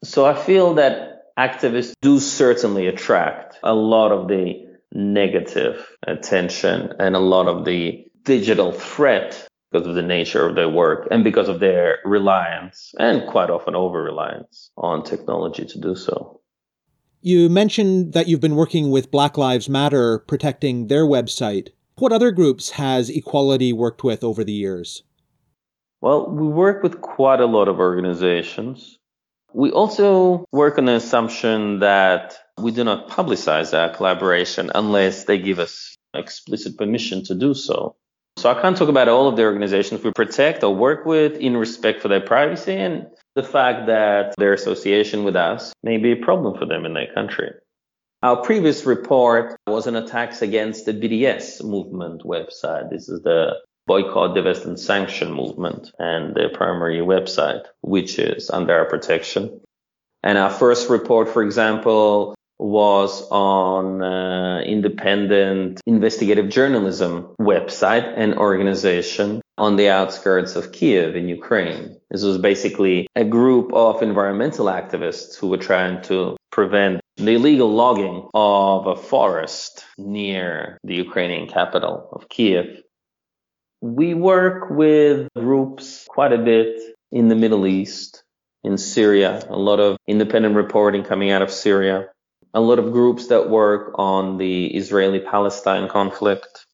So 0.05 0.25
I 0.25 0.35
feel 0.35 0.75
that 0.75 1.35
activists 1.39 1.95
do 2.01 2.21
certainly 2.21 2.87
attract 2.87 3.59
a 3.63 3.75
lot 3.75 4.13
of 4.13 4.29
the 4.29 4.67
negative 4.93 5.87
attention 6.07 6.93
and 6.99 7.17
a 7.17 7.21
lot 7.21 7.49
of 7.49 7.65
the 7.65 8.07
digital 8.23 8.73
threat 8.73 9.47
because 9.71 9.87
of 9.87 9.95
the 9.95 10.03
nature 10.03 10.47
of 10.47 10.55
their 10.55 10.69
work 10.69 11.09
and 11.11 11.25
because 11.25 11.49
of 11.49 11.61
their 11.61 11.99
reliance 12.05 12.93
and 12.99 13.29
quite 13.29 13.51
often 13.51 13.75
over 13.75 14.03
reliance 14.03 14.71
on 14.77 15.03
technology 15.03 15.65
to 15.65 15.81
do 15.81 15.95
so. 15.95 16.41
You 17.21 17.49
mentioned 17.49 18.13
that 18.13 18.29
you've 18.29 18.41
been 18.41 18.57
working 18.57 18.91
with 18.91 19.11
Black 19.11 19.37
Lives 19.37 19.69
Matter 19.69 20.21
protecting 20.21 20.87
their 20.87 21.05
website. 21.05 21.71
What 21.97 22.13
other 22.13 22.31
groups 22.31 22.71
has 22.71 23.11
eQualitie 23.11 23.73
worked 23.73 24.05
with 24.05 24.23
over 24.23 24.45
the 24.45 24.53
years? 24.53 25.03
Well, 26.01 26.31
we 26.31 26.47
work 26.47 26.83
with 26.83 27.01
quite 27.01 27.41
a 27.41 27.47
lot 27.47 27.69
of 27.69 27.81
organizations. 27.81 28.99
We 29.53 29.73
also 29.73 30.45
work 30.53 30.79
on 30.79 30.85
the 30.85 30.95
assumption 30.95 31.81
that 31.81 32.39
we 32.59 32.71
do 32.71 32.85
not 32.85 33.09
publicize 33.09 33.77
our 33.77 33.95
collaboration 33.95 34.71
unless 34.75 35.25
they 35.25 35.39
give 35.39 35.59
us 35.59 35.97
explicit 36.15 36.77
permission 36.77 37.25
to 37.25 37.35
do 37.35 37.55
so. 37.55 37.97
So 38.47 38.53
I 38.53 38.63
can't 38.63 38.77
talk 38.77 38.89
about 38.89 39.09
all 39.09 39.27
of 39.27 39.35
the 39.35 39.43
organizations 39.43 40.05
we 40.05 40.13
protect 40.13 40.63
or 40.63 40.73
work 40.73 41.05
with 41.05 41.37
in 41.39 41.57
respect 41.57 42.01
for 42.01 42.07
their 42.07 42.21
privacy 42.21 42.75
and 42.75 43.09
the 43.35 43.43
fact 43.43 43.89
that 43.89 44.37
their 44.39 44.53
association 44.53 45.25
with 45.25 45.35
us 45.35 45.73
may 45.83 45.97
be 45.97 46.13
a 46.13 46.25
problem 46.25 46.57
for 46.57 46.65
them 46.65 46.87
in 46.87 46.95
their 46.95 47.13
country. 47.13 47.51
Our 48.23 48.37
previous 48.45 48.87
report 48.87 49.57
was 49.67 49.89
on 49.89 49.97
attacks 49.97 50.43
against 50.43 50.87
the 50.87 50.93
BDS 50.93 51.65
movement 51.65 52.23
website. 52.23 52.89
This 52.89 53.09
is 53.09 53.21
the 53.23 53.55
boycott, 53.89 54.37
divest 54.37 54.65
and 54.65 54.79
sanction 54.79 55.33
movement 55.33 55.91
and 55.99 56.33
their 56.37 56.51
primary 56.51 57.01
website, 57.01 57.65
which 57.81 58.21
is 58.21 58.49
under 58.49 58.73
our 58.75 58.85
protection. 58.85 59.61
And 60.23 60.39
our 60.39 60.51
first 60.51 60.89
report, 60.89 61.31
for 61.31 61.43
example, 61.43 62.36
was 62.59 63.27
on 63.31 64.03
uh, 64.03 64.61
independent 64.61 65.81
investigative 65.87 66.49
journalism 66.49 67.35
website 67.41 68.13
and 68.17 68.35
organization 68.35 69.43
on 69.59 69.77
the 69.77 69.89
outskirts 69.89 70.57
of 70.57 70.73
Kiev 70.73 71.17
in 71.17 71.29
Ukraine. 71.29 71.99
This 72.11 72.23
was 72.23 72.39
basically 72.39 73.09
a 73.15 73.25
group 73.25 73.73
of 73.73 74.03
environmental 74.03 74.67
activists 74.67 75.37
who 75.37 75.49
were 75.49 75.59
trying 75.59 76.03
to 76.03 76.37
prevent 76.51 77.01
the 77.17 77.33
illegal 77.33 77.71
logging 77.71 78.29
of 78.35 78.87
a 78.87 78.97
forest 78.97 79.85
near 79.99 80.79
the 80.85 80.95
Ukrainian 80.95 81.49
capital 81.49 82.09
of 82.13 82.29
Kiev. 82.29 82.83
We 83.81 84.15
work 84.15 84.71
with 84.71 85.29
groups 85.37 86.07
quite 86.09 86.33
a 86.33 86.39
bit 86.39 86.81
in 87.13 87.29
the 87.29 87.35
Middle 87.35 87.67
East, 87.67 88.23
in 88.65 88.79
Syria, 88.79 89.47
a 89.49 89.57
lot 89.57 89.81
of 89.81 89.97
independent 90.09 90.57
reporting 90.57 91.05
coming 91.05 91.31
out 91.31 91.43
of 91.43 91.51
Syria 91.51 92.09
a 92.57 92.61
lot 92.61 92.79
of 92.79 92.91
groups 92.91 93.27
that 93.27 93.51
work 93.51 93.93
on 93.97 94.39
the 94.39 94.75
Israeli 94.75 95.21
Palestine 95.21 95.89
conflict. 95.89 96.65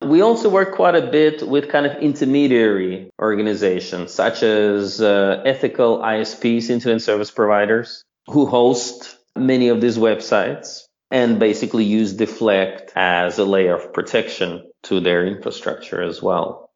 We 0.00 0.20
also 0.22 0.48
work 0.48 0.76
quite 0.76 0.94
a 0.94 1.10
bit 1.10 1.46
with 1.46 1.68
kind 1.68 1.84
of 1.84 2.00
intermediary 2.00 3.10
organizations 3.20 4.14
such 4.14 4.44
as 4.44 5.02
uh, 5.02 5.42
ethical 5.44 5.98
ISPs, 5.98 6.70
internet 6.70 7.02
service 7.02 7.32
providers, 7.32 8.04
who 8.28 8.46
host 8.46 9.18
many 9.34 9.68
of 9.68 9.80
these 9.80 9.98
websites 9.98 10.82
and 11.10 11.40
basically 11.40 11.84
use 11.84 12.12
Deflect 12.12 12.92
as 12.94 13.38
a 13.38 13.44
layer 13.44 13.74
of 13.74 13.92
protection 13.92 14.70
to 14.84 15.00
their 15.00 15.26
infrastructure 15.26 16.00
as 16.00 16.22
well. 16.22 16.70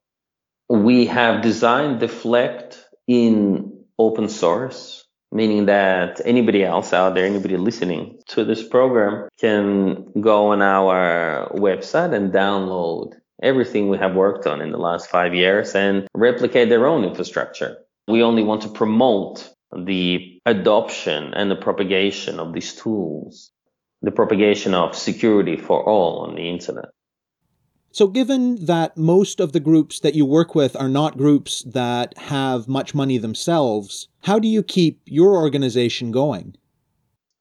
We 0.68 1.06
have 1.06 1.40
designed 1.40 2.00
Deflect 2.00 2.84
in 3.06 3.84
open 3.96 4.28
source 4.28 5.03
meaning 5.34 5.66
that 5.66 6.20
anybody 6.24 6.64
else 6.64 6.92
out 6.92 7.14
there, 7.14 7.26
anybody 7.26 7.56
listening 7.56 8.18
to 8.28 8.44
this 8.44 8.66
program 8.66 9.28
can 9.40 10.06
go 10.20 10.52
on 10.52 10.62
our 10.62 11.50
website 11.54 12.14
and 12.14 12.32
download 12.32 13.12
everything 13.42 13.88
we 13.88 13.98
have 13.98 14.14
worked 14.14 14.46
on 14.46 14.60
in 14.60 14.70
the 14.70 14.78
last 14.78 15.10
five 15.10 15.34
years 15.34 15.74
and 15.74 16.06
replicate 16.14 16.68
their 16.68 16.86
own 16.86 17.04
infrastructure. 17.04 17.76
We 18.06 18.22
only 18.22 18.44
want 18.44 18.62
to 18.62 18.68
promote 18.68 19.50
the 19.76 20.40
adoption 20.46 21.34
and 21.34 21.50
the 21.50 21.56
propagation 21.56 22.38
of 22.38 22.52
these 22.52 22.74
tools, 22.74 23.50
the 24.02 24.12
propagation 24.12 24.72
of 24.72 24.94
security 24.94 25.56
for 25.56 25.84
all 25.84 26.20
on 26.20 26.36
the 26.36 26.48
internet. 26.48 26.90
So, 27.94 28.08
given 28.08 28.56
that 28.64 28.96
most 28.96 29.38
of 29.38 29.52
the 29.52 29.60
groups 29.60 30.00
that 30.00 30.16
you 30.16 30.26
work 30.26 30.56
with 30.56 30.74
are 30.74 30.88
not 30.88 31.16
groups 31.16 31.62
that 31.62 32.18
have 32.18 32.66
much 32.66 32.92
money 32.92 33.18
themselves, 33.18 34.08
how 34.22 34.40
do 34.40 34.48
you 34.48 34.64
keep 34.64 35.00
your 35.04 35.36
organization 35.36 36.10
going? 36.10 36.56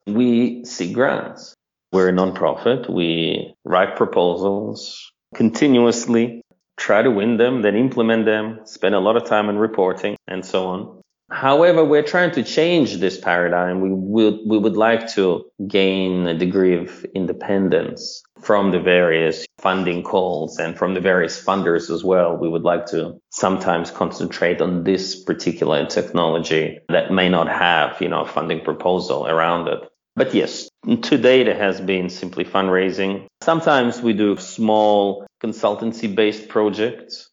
We 0.05 0.63
seek 0.63 0.93
grants. 0.93 1.55
We're 1.91 2.09
a 2.09 2.11
nonprofit. 2.11 2.87
We 2.87 3.55
write 3.65 3.95
proposals 3.95 5.11
continuously, 5.33 6.43
try 6.77 7.01
to 7.01 7.09
win 7.09 7.37
them, 7.37 7.63
then 7.63 7.75
implement 7.75 8.25
them, 8.25 8.59
spend 8.65 8.93
a 8.93 8.99
lot 8.99 9.17
of 9.17 9.25
time 9.25 9.49
in 9.49 9.57
reporting 9.57 10.17
and 10.27 10.45
so 10.45 10.67
on. 10.67 11.01
However, 11.31 11.83
we're 11.83 12.03
trying 12.03 12.29
to 12.33 12.43
change 12.43 12.97
this 12.97 13.19
paradigm. 13.19 13.81
We 13.81 13.89
would, 13.91 14.37
we 14.45 14.59
would 14.59 14.77
like 14.77 15.07
to 15.13 15.45
gain 15.67 16.27
a 16.27 16.37
degree 16.37 16.77
of 16.77 17.03
independence 17.15 18.21
from 18.43 18.71
the 18.71 18.79
various 18.79 19.45
funding 19.59 20.03
calls 20.03 20.59
and 20.59 20.77
from 20.77 20.93
the 20.93 20.99
various 20.99 21.43
funders 21.43 21.89
as 21.89 22.03
well. 22.03 22.37
We 22.37 22.49
would 22.49 22.63
like 22.63 22.85
to 22.87 23.19
sometimes 23.31 23.91
concentrate 23.91 24.61
on 24.61 24.83
this 24.83 25.23
particular 25.23 25.85
technology 25.85 26.79
that 26.89 27.11
may 27.11 27.29
not 27.29 27.47
have, 27.47 28.01
you 28.01 28.09
know, 28.09 28.21
a 28.21 28.27
funding 28.27 28.61
proposal 28.61 29.27
around 29.27 29.67
it. 29.67 29.79
But 30.15 30.33
yes, 30.33 30.69
to 30.85 31.17
date 31.17 31.47
it 31.47 31.57
has 31.57 31.81
been 31.81 32.09
simply 32.09 32.45
fundraising. 32.45 33.25
Sometimes 33.41 34.01
we 34.01 34.13
do 34.13 34.37
small 34.37 35.25
consultancy 35.41 36.13
based 36.13 36.49
projects 36.49 37.29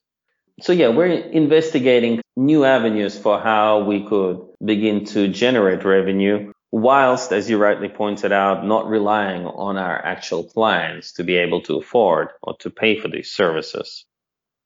so 0.62 0.72
yeah, 0.72 0.88
we're 0.88 1.06
investigating 1.06 2.20
new 2.36 2.64
avenues 2.64 3.18
for 3.18 3.40
how 3.40 3.84
we 3.84 4.04
could 4.04 4.40
begin 4.62 5.06
to 5.06 5.28
generate 5.28 5.84
revenue 5.84 6.52
whilst, 6.72 7.32
as 7.32 7.50
you 7.50 7.58
rightly 7.58 7.88
pointed 7.88 8.32
out, 8.32 8.64
not 8.64 8.88
relying 8.88 9.46
on 9.46 9.76
our 9.76 10.04
actual 10.04 10.44
clients 10.44 11.12
to 11.12 11.24
be 11.24 11.36
able 11.36 11.62
to 11.62 11.76
afford 11.78 12.28
or 12.42 12.56
to 12.58 12.70
pay 12.70 12.98
for 12.98 13.08
these 13.08 13.30
services. 13.30 14.04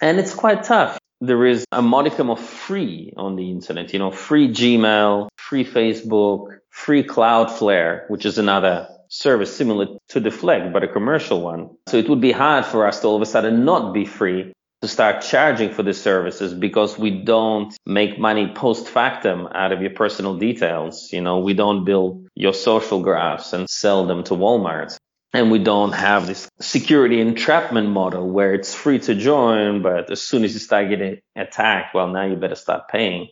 And 0.00 0.18
it's 0.18 0.34
quite 0.34 0.64
tough. 0.64 0.98
There 1.20 1.46
is 1.46 1.64
a 1.72 1.80
modicum 1.80 2.28
of 2.28 2.40
free 2.40 3.14
on 3.16 3.36
the 3.36 3.50
internet, 3.50 3.92
you 3.92 3.98
know, 3.98 4.10
free 4.10 4.48
Gmail, 4.48 5.28
free 5.36 5.64
Facebook, 5.64 6.58
free 6.70 7.04
Cloudflare, 7.04 8.10
which 8.10 8.26
is 8.26 8.36
another 8.36 8.88
service 9.08 9.56
similar 9.56 9.86
to 10.08 10.20
Deflect, 10.20 10.72
but 10.72 10.82
a 10.82 10.88
commercial 10.88 11.40
one. 11.40 11.70
So 11.88 11.96
it 11.96 12.08
would 12.08 12.20
be 12.20 12.32
hard 12.32 12.66
for 12.66 12.86
us 12.86 13.00
to 13.00 13.06
all 13.06 13.16
of 13.16 13.22
a 13.22 13.26
sudden 13.26 13.64
not 13.64 13.94
be 13.94 14.04
free 14.04 14.52
to 14.84 14.88
start 14.88 15.22
charging 15.22 15.72
for 15.72 15.82
the 15.82 15.94
services 15.94 16.52
because 16.52 16.98
we 16.98 17.10
don't 17.10 17.74
make 17.86 18.18
money 18.18 18.52
post 18.54 18.86
factum 18.86 19.48
out 19.54 19.72
of 19.72 19.80
your 19.80 19.92
personal 19.92 20.36
details. 20.36 21.10
You 21.10 21.22
know, 21.22 21.38
we 21.38 21.54
don't 21.54 21.86
build 21.86 22.28
your 22.34 22.52
social 22.52 23.00
graphs 23.00 23.54
and 23.54 23.68
sell 23.68 24.06
them 24.06 24.24
to 24.24 24.34
Walmart. 24.34 24.94
And 25.32 25.50
we 25.50 25.58
don't 25.58 25.92
have 25.92 26.26
this 26.26 26.50
security 26.60 27.18
entrapment 27.18 27.88
model 27.88 28.28
where 28.28 28.52
it's 28.52 28.74
free 28.74 28.98
to 29.00 29.14
join, 29.14 29.80
but 29.80 30.10
as 30.10 30.20
soon 30.20 30.44
as 30.44 30.52
you 30.52 30.60
start 30.60 30.90
getting 30.90 31.18
attacked, 31.34 31.94
well, 31.94 32.08
now 32.08 32.26
you 32.26 32.36
better 32.36 32.54
start 32.54 32.88
paying. 32.88 33.28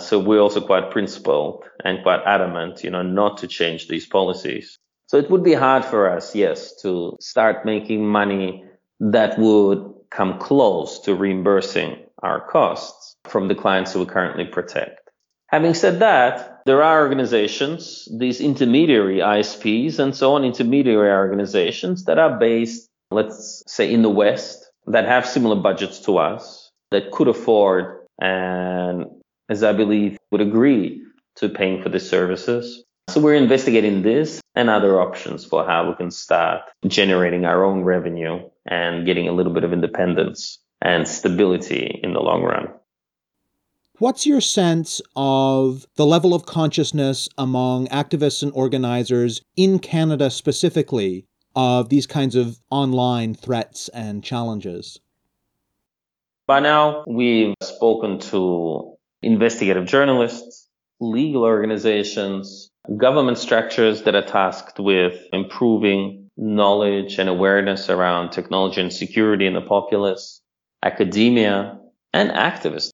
So 0.00 0.20
we're 0.20 0.40
also 0.40 0.60
quite 0.60 0.92
principled 0.92 1.64
and 1.84 2.02
quite 2.04 2.20
adamant, 2.24 2.84
you 2.84 2.90
know, 2.90 3.02
not 3.02 3.38
to 3.38 3.48
change 3.48 3.88
these 3.88 4.06
policies. 4.06 4.78
So 5.08 5.16
it 5.16 5.28
would 5.30 5.42
be 5.42 5.54
hard 5.54 5.84
for 5.84 6.08
us, 6.08 6.34
yes, 6.36 6.80
to 6.82 7.16
start 7.20 7.66
making 7.66 8.06
money 8.06 8.64
that 9.00 9.36
would 9.36 9.91
come 10.14 10.38
close 10.38 11.00
to 11.00 11.14
reimbursing 11.14 11.96
our 12.22 12.46
costs 12.46 13.16
from 13.24 13.48
the 13.48 13.54
clients 13.54 13.92
who 13.92 14.00
we 14.00 14.06
currently 14.06 14.44
protect. 14.44 15.10
Having 15.48 15.74
said 15.74 15.98
that, 16.00 16.62
there 16.64 16.82
are 16.82 17.02
organizations, 17.02 18.08
these 18.18 18.40
intermediary 18.40 19.18
ISPs 19.18 19.98
and 19.98 20.14
so 20.14 20.34
on, 20.34 20.44
intermediary 20.44 21.10
organizations 21.10 22.04
that 22.04 22.18
are 22.18 22.38
based, 22.38 22.88
let's 23.10 23.62
say 23.66 23.92
in 23.92 24.02
the 24.02 24.10
West, 24.10 24.70
that 24.86 25.04
have 25.04 25.26
similar 25.26 25.56
budgets 25.56 26.00
to 26.00 26.18
us, 26.18 26.70
that 26.90 27.10
could 27.10 27.28
afford 27.28 28.06
and 28.20 29.06
as 29.48 29.62
I 29.62 29.72
believe 29.72 30.16
would 30.30 30.40
agree 30.40 31.02
to 31.36 31.48
paying 31.48 31.82
for 31.82 31.88
the 31.88 32.00
services. 32.00 32.84
So 33.08 33.20
we're 33.20 33.34
investigating 33.34 34.02
this 34.02 34.40
and 34.54 34.70
other 34.70 35.00
options 35.00 35.44
for 35.44 35.64
how 35.64 35.88
we 35.88 35.94
can 35.96 36.10
start 36.10 36.62
generating 36.86 37.44
our 37.44 37.64
own 37.64 37.82
revenue 37.82 38.48
and 38.66 39.04
getting 39.04 39.28
a 39.28 39.32
little 39.32 39.52
bit 39.52 39.64
of 39.64 39.72
independence 39.72 40.58
and 40.80 41.06
stability 41.06 42.00
in 42.02 42.12
the 42.12 42.20
long 42.20 42.42
run. 42.42 42.68
What's 43.98 44.26
your 44.26 44.40
sense 44.40 45.00
of 45.14 45.86
the 45.96 46.06
level 46.06 46.34
of 46.34 46.46
consciousness 46.46 47.28
among 47.38 47.86
activists 47.88 48.42
and 48.42 48.50
organizers 48.52 49.42
in 49.56 49.78
Canada 49.78 50.30
specifically 50.30 51.26
of 51.54 51.88
these 51.88 52.06
kinds 52.06 52.34
of 52.34 52.58
online 52.70 53.34
threats 53.34 53.88
and 53.90 54.24
challenges? 54.24 54.98
By 56.46 56.60
now, 56.60 57.04
we've 57.06 57.54
spoken 57.62 58.18
to 58.30 58.96
investigative 59.22 59.86
journalists, 59.86 60.66
legal 60.98 61.44
organizations, 61.44 62.71
government 62.96 63.38
structures 63.38 64.02
that 64.02 64.14
are 64.14 64.26
tasked 64.26 64.78
with 64.78 65.20
improving 65.32 66.30
knowledge 66.36 67.18
and 67.18 67.28
awareness 67.28 67.88
around 67.88 68.30
technology 68.30 68.80
and 68.80 68.92
security 68.92 69.46
in 69.46 69.54
the 69.54 69.60
populace, 69.60 70.40
academia, 70.82 71.78
and 72.12 72.30
activists 72.30 72.90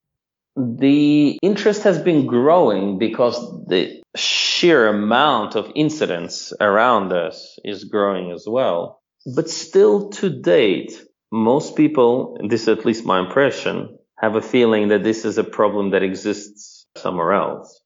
the 0.58 1.38
interest 1.40 1.84
has 1.84 2.00
been 2.00 2.26
growing 2.26 2.98
because 2.98 3.38
the 3.66 4.02
sheer 4.16 4.88
amount 4.88 5.54
of 5.54 5.70
incidents 5.76 6.52
around 6.60 7.12
us 7.12 7.58
is 7.64 7.84
growing 7.84 8.32
as 8.32 8.44
well. 8.46 9.00
But 9.36 9.48
still 9.48 10.10
to 10.10 10.28
date, 10.28 11.00
most 11.30 11.76
people, 11.76 12.38
this 12.48 12.62
is 12.62 12.68
at 12.68 12.84
least 12.84 13.04
my 13.04 13.20
impression, 13.20 13.98
have 14.18 14.34
a 14.34 14.42
feeling 14.42 14.88
that 14.88 15.04
this 15.04 15.24
is 15.24 15.38
a 15.38 15.44
problem 15.44 15.90
that 15.90 16.02
exists 16.02 16.86
somewhere 16.96 17.34
else. 17.34 17.80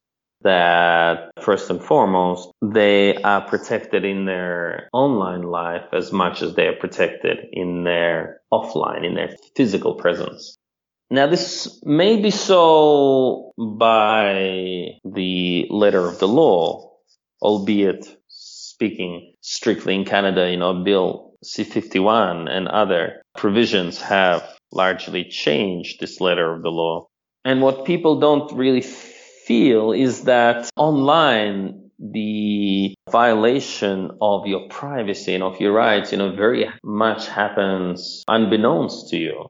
That 0.44 1.30
first 1.40 1.70
and 1.70 1.82
foremost, 1.82 2.50
they 2.62 3.16
are 3.16 3.42
protected 3.42 4.04
in 4.04 4.24
their 4.24 4.88
online 4.92 5.42
life 5.42 5.84
as 5.92 6.12
much 6.12 6.42
as 6.42 6.54
they 6.54 6.66
are 6.66 6.76
protected 6.76 7.38
in 7.52 7.84
their 7.84 8.40
offline, 8.52 9.06
in 9.06 9.14
their 9.14 9.36
physical 9.56 9.94
presence. 9.94 10.56
Now, 11.10 11.26
this 11.26 11.80
may 11.84 12.20
be 12.22 12.30
so 12.30 13.52
by 13.58 14.98
the 15.04 15.66
letter 15.68 16.08
of 16.08 16.18
the 16.18 16.28
law, 16.28 16.92
albeit 17.42 18.08
speaking 18.28 19.34
strictly 19.42 19.94
in 19.94 20.04
Canada, 20.04 20.50
you 20.50 20.56
know, 20.56 20.82
Bill 20.82 21.34
C-51 21.44 22.48
and 22.50 22.66
other 22.66 23.22
provisions 23.36 24.00
have 24.00 24.42
largely 24.72 25.24
changed 25.24 26.00
this 26.00 26.20
letter 26.20 26.52
of 26.52 26.62
the 26.62 26.70
law. 26.70 27.08
And 27.44 27.60
what 27.60 27.84
people 27.84 28.18
don't 28.18 28.50
really 28.52 28.80
feel 29.46 29.92
is 29.92 30.24
that 30.24 30.70
online, 30.76 31.90
the 31.98 32.94
violation 33.10 34.10
of 34.20 34.46
your 34.46 34.68
privacy 34.68 35.34
and 35.34 35.42
of 35.42 35.60
your 35.60 35.72
rights, 35.72 36.12
you 36.12 36.18
know, 36.18 36.34
very 36.34 36.68
much 36.82 37.28
happens 37.28 38.24
unbeknownst 38.28 39.08
to 39.10 39.16
you. 39.16 39.46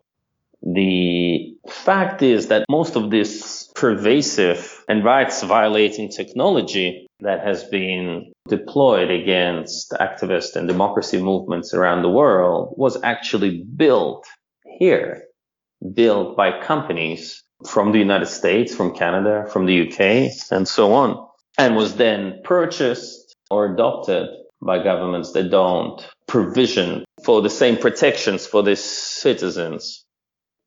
The 0.63 1.55
fact 1.69 2.23
is 2.23 2.49
that 2.49 2.67
most 2.69 2.95
of 2.97 3.11
this 3.11 3.69
pervasive 3.75 4.85
and 4.89 5.05
rights 5.05 5.43
violating 5.43 6.09
technology 6.09 7.09
that 7.21 7.45
has 7.45 7.65
been 7.65 8.33
deployed 8.49 9.11
against 9.11 9.93
activist 9.93 10.55
and 10.55 10.69
democracy 10.69 11.21
movements 11.21 11.75
around 11.75 12.03
the 12.03 12.11
world 12.11 12.75
was 12.77 13.03
actually 13.03 13.65
built 13.77 14.27
here, 14.79 15.25
built 15.95 16.37
by 16.37 16.61
companies 16.63 17.43
from 17.67 17.93
the 17.93 17.99
United 17.99 18.27
States, 18.27 18.75
from 18.75 18.95
Canada, 18.95 19.47
from 19.53 19.67
the 19.67 19.89
UK, 19.89 20.33
and 20.51 20.67
so 20.67 20.93
on, 20.95 21.27
and 21.59 21.77
was 21.77 21.97
then 21.97 22.41
purchased 22.45 23.37
or 23.51 23.73
adopted 23.73 24.29
by 24.61 24.83
governments 24.83 25.33
that 25.33 25.51
don't 25.51 26.07
provision 26.27 27.05
for 27.25 27.43
the 27.43 27.51
same 27.51 27.77
protections 27.77 28.47
for 28.47 28.63
their 28.63 28.77
citizens 28.77 30.03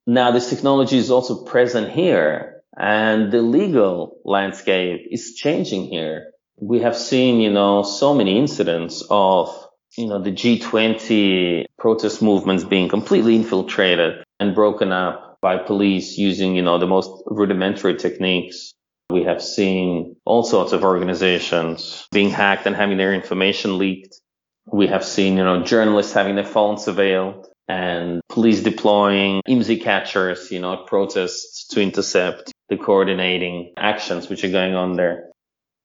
now 0.08 0.32
this 0.32 0.50
technology 0.50 0.98
is 0.98 1.10
also 1.10 1.44
present 1.44 1.92
here 1.92 2.62
and 2.78 3.32
the 3.32 3.42
legal 3.42 4.20
landscape 4.24 5.08
is 5.10 5.34
changing 5.34 5.86
here. 5.86 6.32
We 6.60 6.82
have 6.82 6.96
seen, 6.96 7.40
you 7.40 7.52
know, 7.52 7.82
so 7.82 8.14
many 8.14 8.38
incidents 8.38 9.04
of, 9.10 9.50
you 9.98 10.08
know, 10.08 10.22
the 10.22 10.32
G20 10.32 11.66
protest 11.80 12.22
movements 12.22 12.64
being 12.64 12.88
completely 12.88 13.36
infiltrated 13.36 14.24
and 14.40 14.54
broken 14.54 14.92
up 14.92 15.25
by 15.46 15.58
police 15.58 16.18
using, 16.18 16.56
you 16.56 16.64
know, 16.64 16.80
the 16.80 16.88
most 16.88 17.12
rudimentary 17.28 17.96
techniques. 17.96 18.74
We 19.12 19.26
have 19.26 19.44
seen 19.44 20.16
all 20.26 20.42
sorts 20.42 20.74
of 20.74 20.84
organizations 20.84 22.08
being 22.12 22.32
hacked 22.32 22.66
and 22.66 22.76
having 22.76 22.98
their 22.98 23.14
information 23.14 23.78
leaked. 23.78 24.16
We 24.74 24.88
have 24.88 25.06
seen, 25.06 25.38
you 25.38 25.44
know, 25.44 25.62
journalists 25.62 26.14
having 26.14 26.34
their 26.34 26.52
phones 26.56 26.88
surveilled 26.88 27.46
and 27.68 28.22
police 28.28 28.64
deploying 28.64 29.44
IMSI 29.48 29.84
catchers, 29.84 30.52
you 30.52 30.60
know, 30.60 30.78
protests 30.78 31.68
to 31.68 31.80
intercept 31.80 32.52
the 32.70 32.78
coordinating 32.78 33.72
actions 33.78 34.28
which 34.28 34.44
are 34.44 34.56
going 34.60 34.74
on 34.74 34.96
there. 34.96 35.30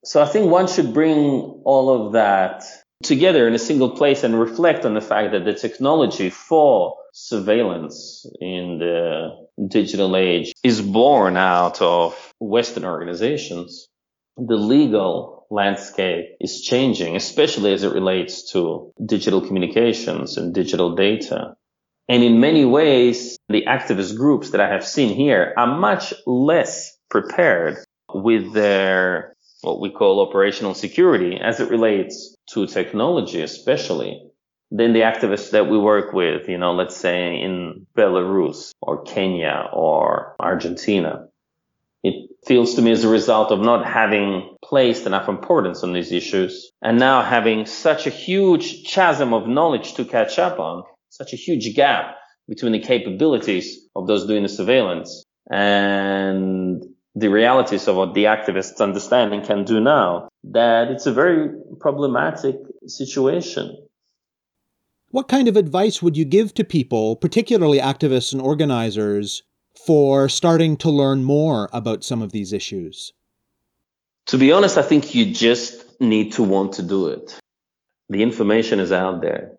So 0.07 0.23
I 0.23 0.27
think 0.27 0.51
one 0.51 0.68
should 0.68 0.94
bring 0.94 1.20
all 1.66 1.87
of 2.07 2.14
that 2.14 2.64
together 3.03 3.46
in 3.46 3.53
a 3.53 3.59
single 3.59 3.90
place 3.90 4.25
and 4.25 4.40
reflect 4.40 4.87
on 4.87 4.94
the 4.94 5.03
fact 5.03 5.33
that 5.33 5.44
the 5.44 5.53
technology 5.53 6.31
for 6.31 6.96
surveillance 7.12 8.27
in 8.40 8.79
the 8.79 9.31
digital 9.68 10.16
age 10.16 10.53
is 10.62 10.81
born 10.81 11.37
out 11.37 11.83
of 11.83 12.33
Western 12.40 12.85
organizations. 12.85 13.87
The 14.37 14.57
legal 14.57 15.46
landscape 15.51 16.37
is 16.40 16.62
changing, 16.62 17.16
especially 17.16 17.73
as 17.73 17.83
it 17.83 17.92
relates 17.92 18.53
to 18.53 18.92
digital 19.05 19.40
communications 19.40 20.37
and 20.37 20.55
digital 20.55 20.94
data. 20.94 21.55
And 22.09 22.23
in 22.23 22.40
many 22.40 22.64
ways, 22.64 23.37
the 23.49 23.64
activist 23.66 24.16
groups 24.16 24.51
that 24.51 24.61
I 24.61 24.68
have 24.68 24.87
seen 24.87 25.14
here 25.14 25.53
are 25.57 25.79
much 25.79 26.14
less 26.27 26.96
prepared 27.09 27.77
with 28.12 28.53
their 28.53 29.35
what 29.62 29.81
we 29.81 29.90
call 29.90 30.27
operational 30.27 30.75
security 30.75 31.38
as 31.40 31.61
it 31.61 31.70
relates 31.70 32.35
to 32.55 32.66
technology, 32.66 33.42
especially 33.42 34.29
than 34.70 34.92
the 34.92 35.00
activists 35.00 35.50
that 35.50 35.68
we 35.68 35.78
work 35.78 36.12
with, 36.12 36.48
you 36.48 36.59
know, 36.59 36.72
let's 36.72 36.96
say 36.96 37.40
in 37.40 37.87
Belarus 37.96 38.72
or 38.80 39.02
Kenya 39.02 39.68
or 39.72 40.37
Argentina. 40.38 41.26
It 42.02 42.30
feels 42.46 42.74
to 42.74 42.83
me 42.83 42.92
as 42.92 43.04
a 43.04 43.09
result 43.09 43.50
of 43.50 43.61
not 43.61 43.85
having 43.85 44.56
placed 44.64 45.06
enough 45.06 45.28
importance 45.28 45.83
on 45.83 45.92
these 45.92 46.12
issues 46.12 46.70
and 46.80 46.98
now 46.98 47.22
having 47.22 47.66
such 47.66 48.06
a 48.06 48.11
huge 48.11 48.85
chasm 48.87 49.35
of 49.35 49.46
knowledge 49.46 49.94
to 49.94 50.04
catch 50.04 50.38
up 50.38 50.59
on 50.59 50.85
such 51.11 51.33
a 51.33 51.37
huge 51.37 51.74
gap 51.74 52.16
between 52.48 52.72
the 52.72 52.78
capabilities 52.78 53.87
of 53.94 54.06
those 54.06 54.26
doing 54.26 54.44
the 54.44 54.48
surveillance 54.48 55.24
and 55.50 56.85
the 57.14 57.28
realities 57.28 57.88
of 57.88 57.96
what 57.96 58.14
the 58.14 58.24
activists 58.24 58.80
understand 58.80 59.35
and 59.35 59.44
can 59.44 59.64
do 59.64 59.80
now, 59.80 60.28
that 60.44 60.88
it's 60.90 61.06
a 61.06 61.12
very 61.12 61.50
problematic 61.80 62.56
situation. 62.87 63.76
What 65.11 65.29
kind 65.29 65.49
of 65.49 65.57
advice 65.57 66.03
would 66.03 66.16
you 66.16 66.25
give 66.25 66.55
to 66.55 66.64
people, 66.64 67.16
particularly 67.16 67.79
activists 67.79 68.33
and 68.33 68.40
organizers, 68.40 69.42
for 69.87 70.29
starting 70.29 70.77
to 70.79 70.90
learn 70.90 71.25
more 71.25 71.68
about 71.73 72.05
some 72.05 72.23
of 72.23 72.33
these 72.33 72.53
issues? 72.53 73.12
To 74.27 74.38
be 74.38 74.53
honest, 74.53 74.79
I 74.79 74.83
think 74.83 75.14
you 75.14 75.33
just 75.33 76.01
need 76.01 76.33
to 76.33 76.42
want 76.42 76.75
to 76.75 76.83
do 76.83 77.09
it. 77.09 77.38
The 78.09 78.23
information 78.23 78.81
is 78.81 78.92
out 78.92 79.20
there 79.20 79.59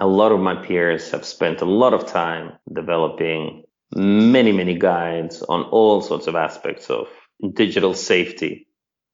a 0.00 0.06
lot 0.06 0.32
of 0.32 0.40
my 0.40 0.54
peers 0.54 1.10
have 1.10 1.26
spent 1.26 1.60
a 1.60 1.66
lot 1.66 1.92
of 1.92 2.06
time 2.06 2.52
developing 2.72 3.64
many, 3.94 4.50
many 4.50 4.78
guides 4.78 5.42
on 5.42 5.62
all 5.64 6.00
sorts 6.00 6.26
of 6.26 6.34
aspects 6.34 6.88
of 6.88 7.06
digital 7.52 7.92
safety 7.92 8.66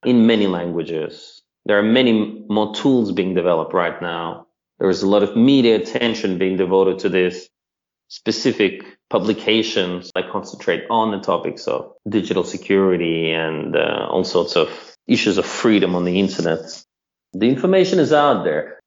in 0.05 0.27
many 0.27 0.47
languages. 0.47 1.43
There 1.65 1.79
are 1.79 1.83
many 1.83 2.45
more 2.49 2.73
tools 2.73 3.11
being 3.11 3.35
developed 3.35 3.75
right 3.75 4.01
now. 4.01 4.46
There 4.79 4.91
is 4.91 5.03
a 5.03 5.09
lot 5.09 5.23
of 5.23 5.37
media 5.37 5.77
attention 5.77 6.39
being 6.39 6.57
devoted 6.57 6.99
to 7.01 7.09
this. 7.09 7.49
Specific 8.09 8.85
publications 9.11 10.13
that 10.15 10.31
concentrate 10.31 10.85
on 10.91 11.11
the 11.11 11.21
topics 11.21 11.67
of 11.67 11.93
digital 12.09 12.45
security 12.45 13.33
and 13.33 13.75
uh, 13.75 14.07
all 14.11 14.25
sorts 14.25 14.55
of 14.55 14.69
issues 15.07 15.39
of 15.39 15.47
freedom 15.47 15.95
on 15.95 16.05
the 16.05 16.21
internet. 16.21 16.61
The 17.33 17.49
information 17.49 17.99
is 17.99 18.13
out 18.13 18.45
there. 18.45 18.81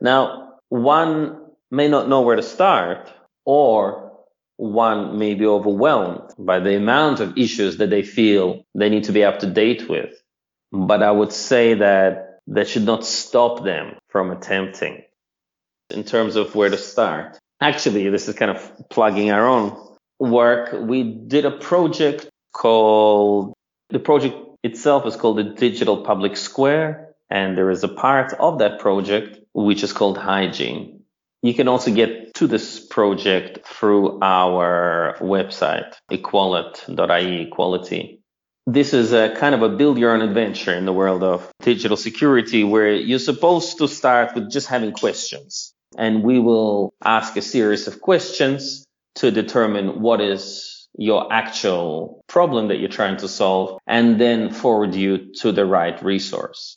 Now, 0.00 0.54
one 0.68 1.38
may 1.70 1.88
not 1.88 2.08
know 2.08 2.22
where 2.22 2.36
to 2.36 2.42
start 2.42 3.10
or 3.44 4.12
one 4.56 5.18
may 5.18 5.34
be 5.34 5.46
overwhelmed 5.46 6.32
by 6.38 6.60
the 6.60 6.76
amount 6.76 7.20
of 7.20 7.36
issues 7.36 7.78
that 7.78 7.90
they 7.90 8.02
feel 8.02 8.64
they 8.74 8.88
need 8.88 9.04
to 9.04 9.12
be 9.12 9.24
up 9.24 9.40
to 9.40 9.46
date 9.46 9.88
with. 9.88 10.14
But 10.70 11.02
I 11.02 11.10
would 11.10 11.32
say 11.32 11.74
that 11.74 12.40
that 12.48 12.68
should 12.68 12.84
not 12.84 13.04
stop 13.04 13.64
them 13.64 13.96
from 14.08 14.30
attempting 14.30 15.02
in 15.92 16.04
terms 16.04 16.36
of 16.36 16.54
where 16.54 16.70
to 16.70 16.78
start. 16.78 17.38
Actually, 17.60 18.08
this 18.08 18.28
is 18.28 18.34
kind 18.34 18.50
of 18.50 18.88
plugging 18.90 19.30
our 19.30 19.46
own 19.46 19.76
work. 20.18 20.72
We 20.72 21.04
did 21.04 21.44
a 21.44 21.50
project 21.50 22.28
called, 22.52 23.54
the 23.90 23.98
project 23.98 24.36
itself 24.62 25.06
is 25.06 25.16
called 25.16 25.38
the 25.38 25.44
Digital 25.44 26.02
Public 26.02 26.36
Square. 26.36 27.14
And 27.30 27.56
there 27.56 27.70
is 27.70 27.82
a 27.82 27.88
part 27.88 28.34
of 28.34 28.58
that 28.58 28.78
project 28.78 29.38
which 29.54 29.82
is 29.82 29.92
called 29.92 30.18
hygiene. 30.18 31.02
You 31.42 31.54
can 31.54 31.66
also 31.66 31.92
get 31.92 32.34
to 32.34 32.46
this 32.46 32.78
project 32.78 33.66
through 33.66 34.20
our 34.22 35.16
website, 35.20 35.94
equalit.ie, 36.10 37.50
eQualitie. 37.50 38.18
This 38.66 38.94
is 38.94 39.12
a 39.12 39.34
kind 39.34 39.54
of 39.54 39.62
a 39.62 39.68
build 39.68 39.98
your 39.98 40.12
own 40.12 40.22
adventure 40.22 40.72
in 40.72 40.84
the 40.84 40.92
world 40.92 41.24
of 41.24 41.50
digital 41.62 41.96
security 41.96 42.62
where 42.62 42.92
you're 42.92 43.18
supposed 43.18 43.78
to 43.78 43.88
start 43.88 44.36
with 44.36 44.52
just 44.52 44.68
having 44.68 44.92
questions. 44.92 45.74
And 45.96 46.22
we 46.22 46.38
will 46.38 46.94
ask 47.04 47.36
a 47.36 47.42
series 47.42 47.86
of 47.86 48.00
questions 48.00 48.86
to 49.16 49.30
determine 49.30 50.00
what 50.00 50.20
is 50.20 50.88
your 50.96 51.32
actual 51.32 52.22
problem 52.26 52.68
that 52.68 52.78
you're 52.78 52.88
trying 52.88 53.16
to 53.18 53.28
solve 53.28 53.78
and 53.86 54.20
then 54.20 54.52
forward 54.52 54.94
you 54.94 55.32
to 55.34 55.52
the 55.52 55.64
right 55.64 56.02
resource. 56.02 56.76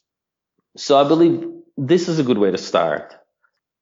So 0.78 0.98
I 0.98 1.08
believe 1.08 1.48
this 1.78 2.08
is 2.08 2.20
a 2.20 2.24
good 2.24 2.38
way 2.38 2.52
to 2.52 2.58
start. 2.58 3.16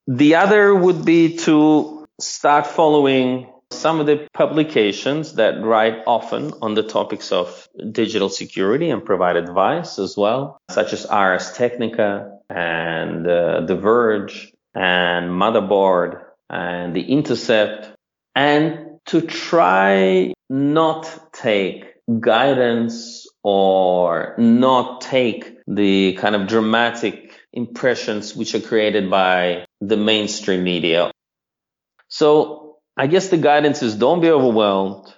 The 0.07 0.35
other 0.35 0.73
would 0.73 1.05
be 1.05 1.37
to 1.37 2.05
start 2.19 2.67
following 2.67 3.49
some 3.71 3.99
of 3.99 4.05
the 4.05 4.27
publications 4.33 5.33
that 5.35 5.63
write 5.63 6.03
often 6.05 6.53
on 6.61 6.75
the 6.75 6.83
topics 6.83 7.31
of 7.31 7.67
digital 7.91 8.29
security 8.29 8.89
and 8.89 9.03
provide 9.03 9.35
advice 9.35 9.97
as 9.97 10.15
well, 10.15 10.59
such 10.69 10.93
as 10.93 11.05
Ars 11.05 11.53
Technica 11.53 12.37
and 12.49 13.27
uh, 13.27 13.61
The 13.61 13.75
Verge 13.75 14.53
and 14.73 15.29
Motherboard 15.31 16.21
and 16.49 16.95
The 16.95 17.03
Intercept, 17.03 17.95
and 18.35 18.99
to 19.07 19.21
try 19.21 20.33
not 20.49 21.33
take 21.33 21.85
guidance 22.19 23.27
or 23.43 24.35
not 24.37 25.01
take 25.01 25.57
the 25.67 26.13
kind 26.13 26.35
of 26.35 26.47
dramatic 26.47 27.33
impressions 27.51 28.35
which 28.35 28.55
are 28.55 28.59
created 28.59 29.09
by 29.09 29.65
the 29.81 29.97
mainstream 29.97 30.63
media. 30.63 31.11
So 32.07 32.77
I 32.97 33.07
guess 33.07 33.29
the 33.29 33.37
guidance 33.37 33.81
is 33.83 33.95
don't 33.95 34.21
be 34.21 34.29
overwhelmed. 34.29 35.13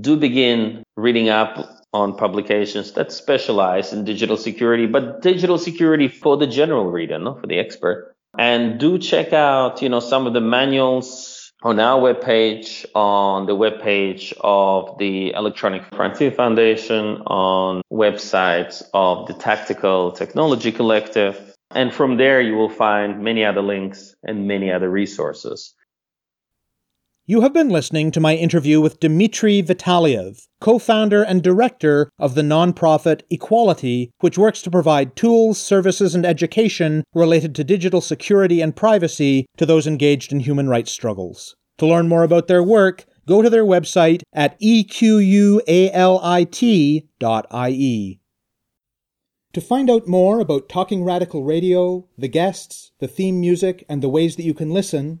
Do 0.00 0.16
begin 0.16 0.82
reading 0.96 1.28
up 1.28 1.82
on 1.92 2.16
publications 2.16 2.92
that 2.92 3.12
specialize 3.12 3.92
in 3.92 4.04
digital 4.04 4.36
security, 4.36 4.86
but 4.86 5.22
digital 5.22 5.58
security 5.58 6.08
for 6.08 6.36
the 6.36 6.46
general 6.46 6.86
reader, 6.86 7.18
not 7.18 7.40
for 7.40 7.46
the 7.46 7.58
expert. 7.58 8.13
And 8.38 8.78
do 8.80 8.98
check 8.98 9.32
out, 9.32 9.82
you 9.82 9.88
know, 9.88 10.00
some 10.00 10.26
of 10.26 10.32
the 10.32 10.40
manuals 10.40 11.52
on 11.62 11.80
our 11.80 12.00
webpage, 12.00 12.84
on 12.94 13.46
the 13.46 13.56
webpage 13.56 14.34
of 14.40 14.98
the 14.98 15.32
Electronic 15.32 15.82
Frontier 15.94 16.30
Foundation, 16.30 17.22
on 17.26 17.80
websites 17.92 18.82
of 18.92 19.26
the 19.26 19.34
Tactical 19.34 20.12
Technology 20.12 20.72
Collective, 20.72 21.54
and 21.70 21.92
from 21.92 22.16
there, 22.16 22.40
you 22.40 22.54
will 22.54 22.68
find 22.68 23.22
many 23.22 23.44
other 23.44 23.62
links 23.62 24.14
and 24.22 24.46
many 24.46 24.70
other 24.70 24.88
resources. 24.88 25.74
You 27.26 27.40
have 27.40 27.54
been 27.54 27.70
listening 27.70 28.10
to 28.10 28.20
my 28.20 28.34
interview 28.34 28.82
with 28.82 29.00
Dmitry 29.00 29.62
Vitaliev, 29.62 30.46
co 30.60 30.78
founder 30.78 31.22
and 31.22 31.42
director 31.42 32.10
of 32.18 32.34
the 32.34 32.42
nonprofit 32.42 33.22
eQualitie, 33.32 34.10
which 34.20 34.36
works 34.36 34.60
to 34.60 34.70
provide 34.70 35.16
tools, 35.16 35.58
services, 35.58 36.14
and 36.14 36.26
education 36.26 37.02
related 37.14 37.54
to 37.54 37.64
digital 37.64 38.02
security 38.02 38.60
and 38.60 38.76
privacy 38.76 39.46
to 39.56 39.64
those 39.64 39.86
engaged 39.86 40.32
in 40.32 40.40
human 40.40 40.68
rights 40.68 40.92
struggles. 40.92 41.56
To 41.78 41.86
learn 41.86 42.08
more 42.08 42.24
about 42.24 42.46
their 42.46 42.62
work, 42.62 43.06
go 43.26 43.40
to 43.40 43.48
their 43.48 43.64
website 43.64 44.20
at 44.34 44.60
equalit.ie. 44.60 45.64
To 49.54 49.60
find 49.62 49.88
out 49.88 50.06
more 50.06 50.40
about 50.40 50.68
Talking 50.68 51.04
Radical 51.04 51.42
Radio, 51.42 52.06
the 52.18 52.28
guests, 52.28 52.92
the 52.98 53.08
theme 53.08 53.40
music, 53.40 53.82
and 53.88 54.02
the 54.02 54.10
ways 54.10 54.36
that 54.36 54.42
you 54.42 54.52
can 54.52 54.68
listen, 54.70 55.20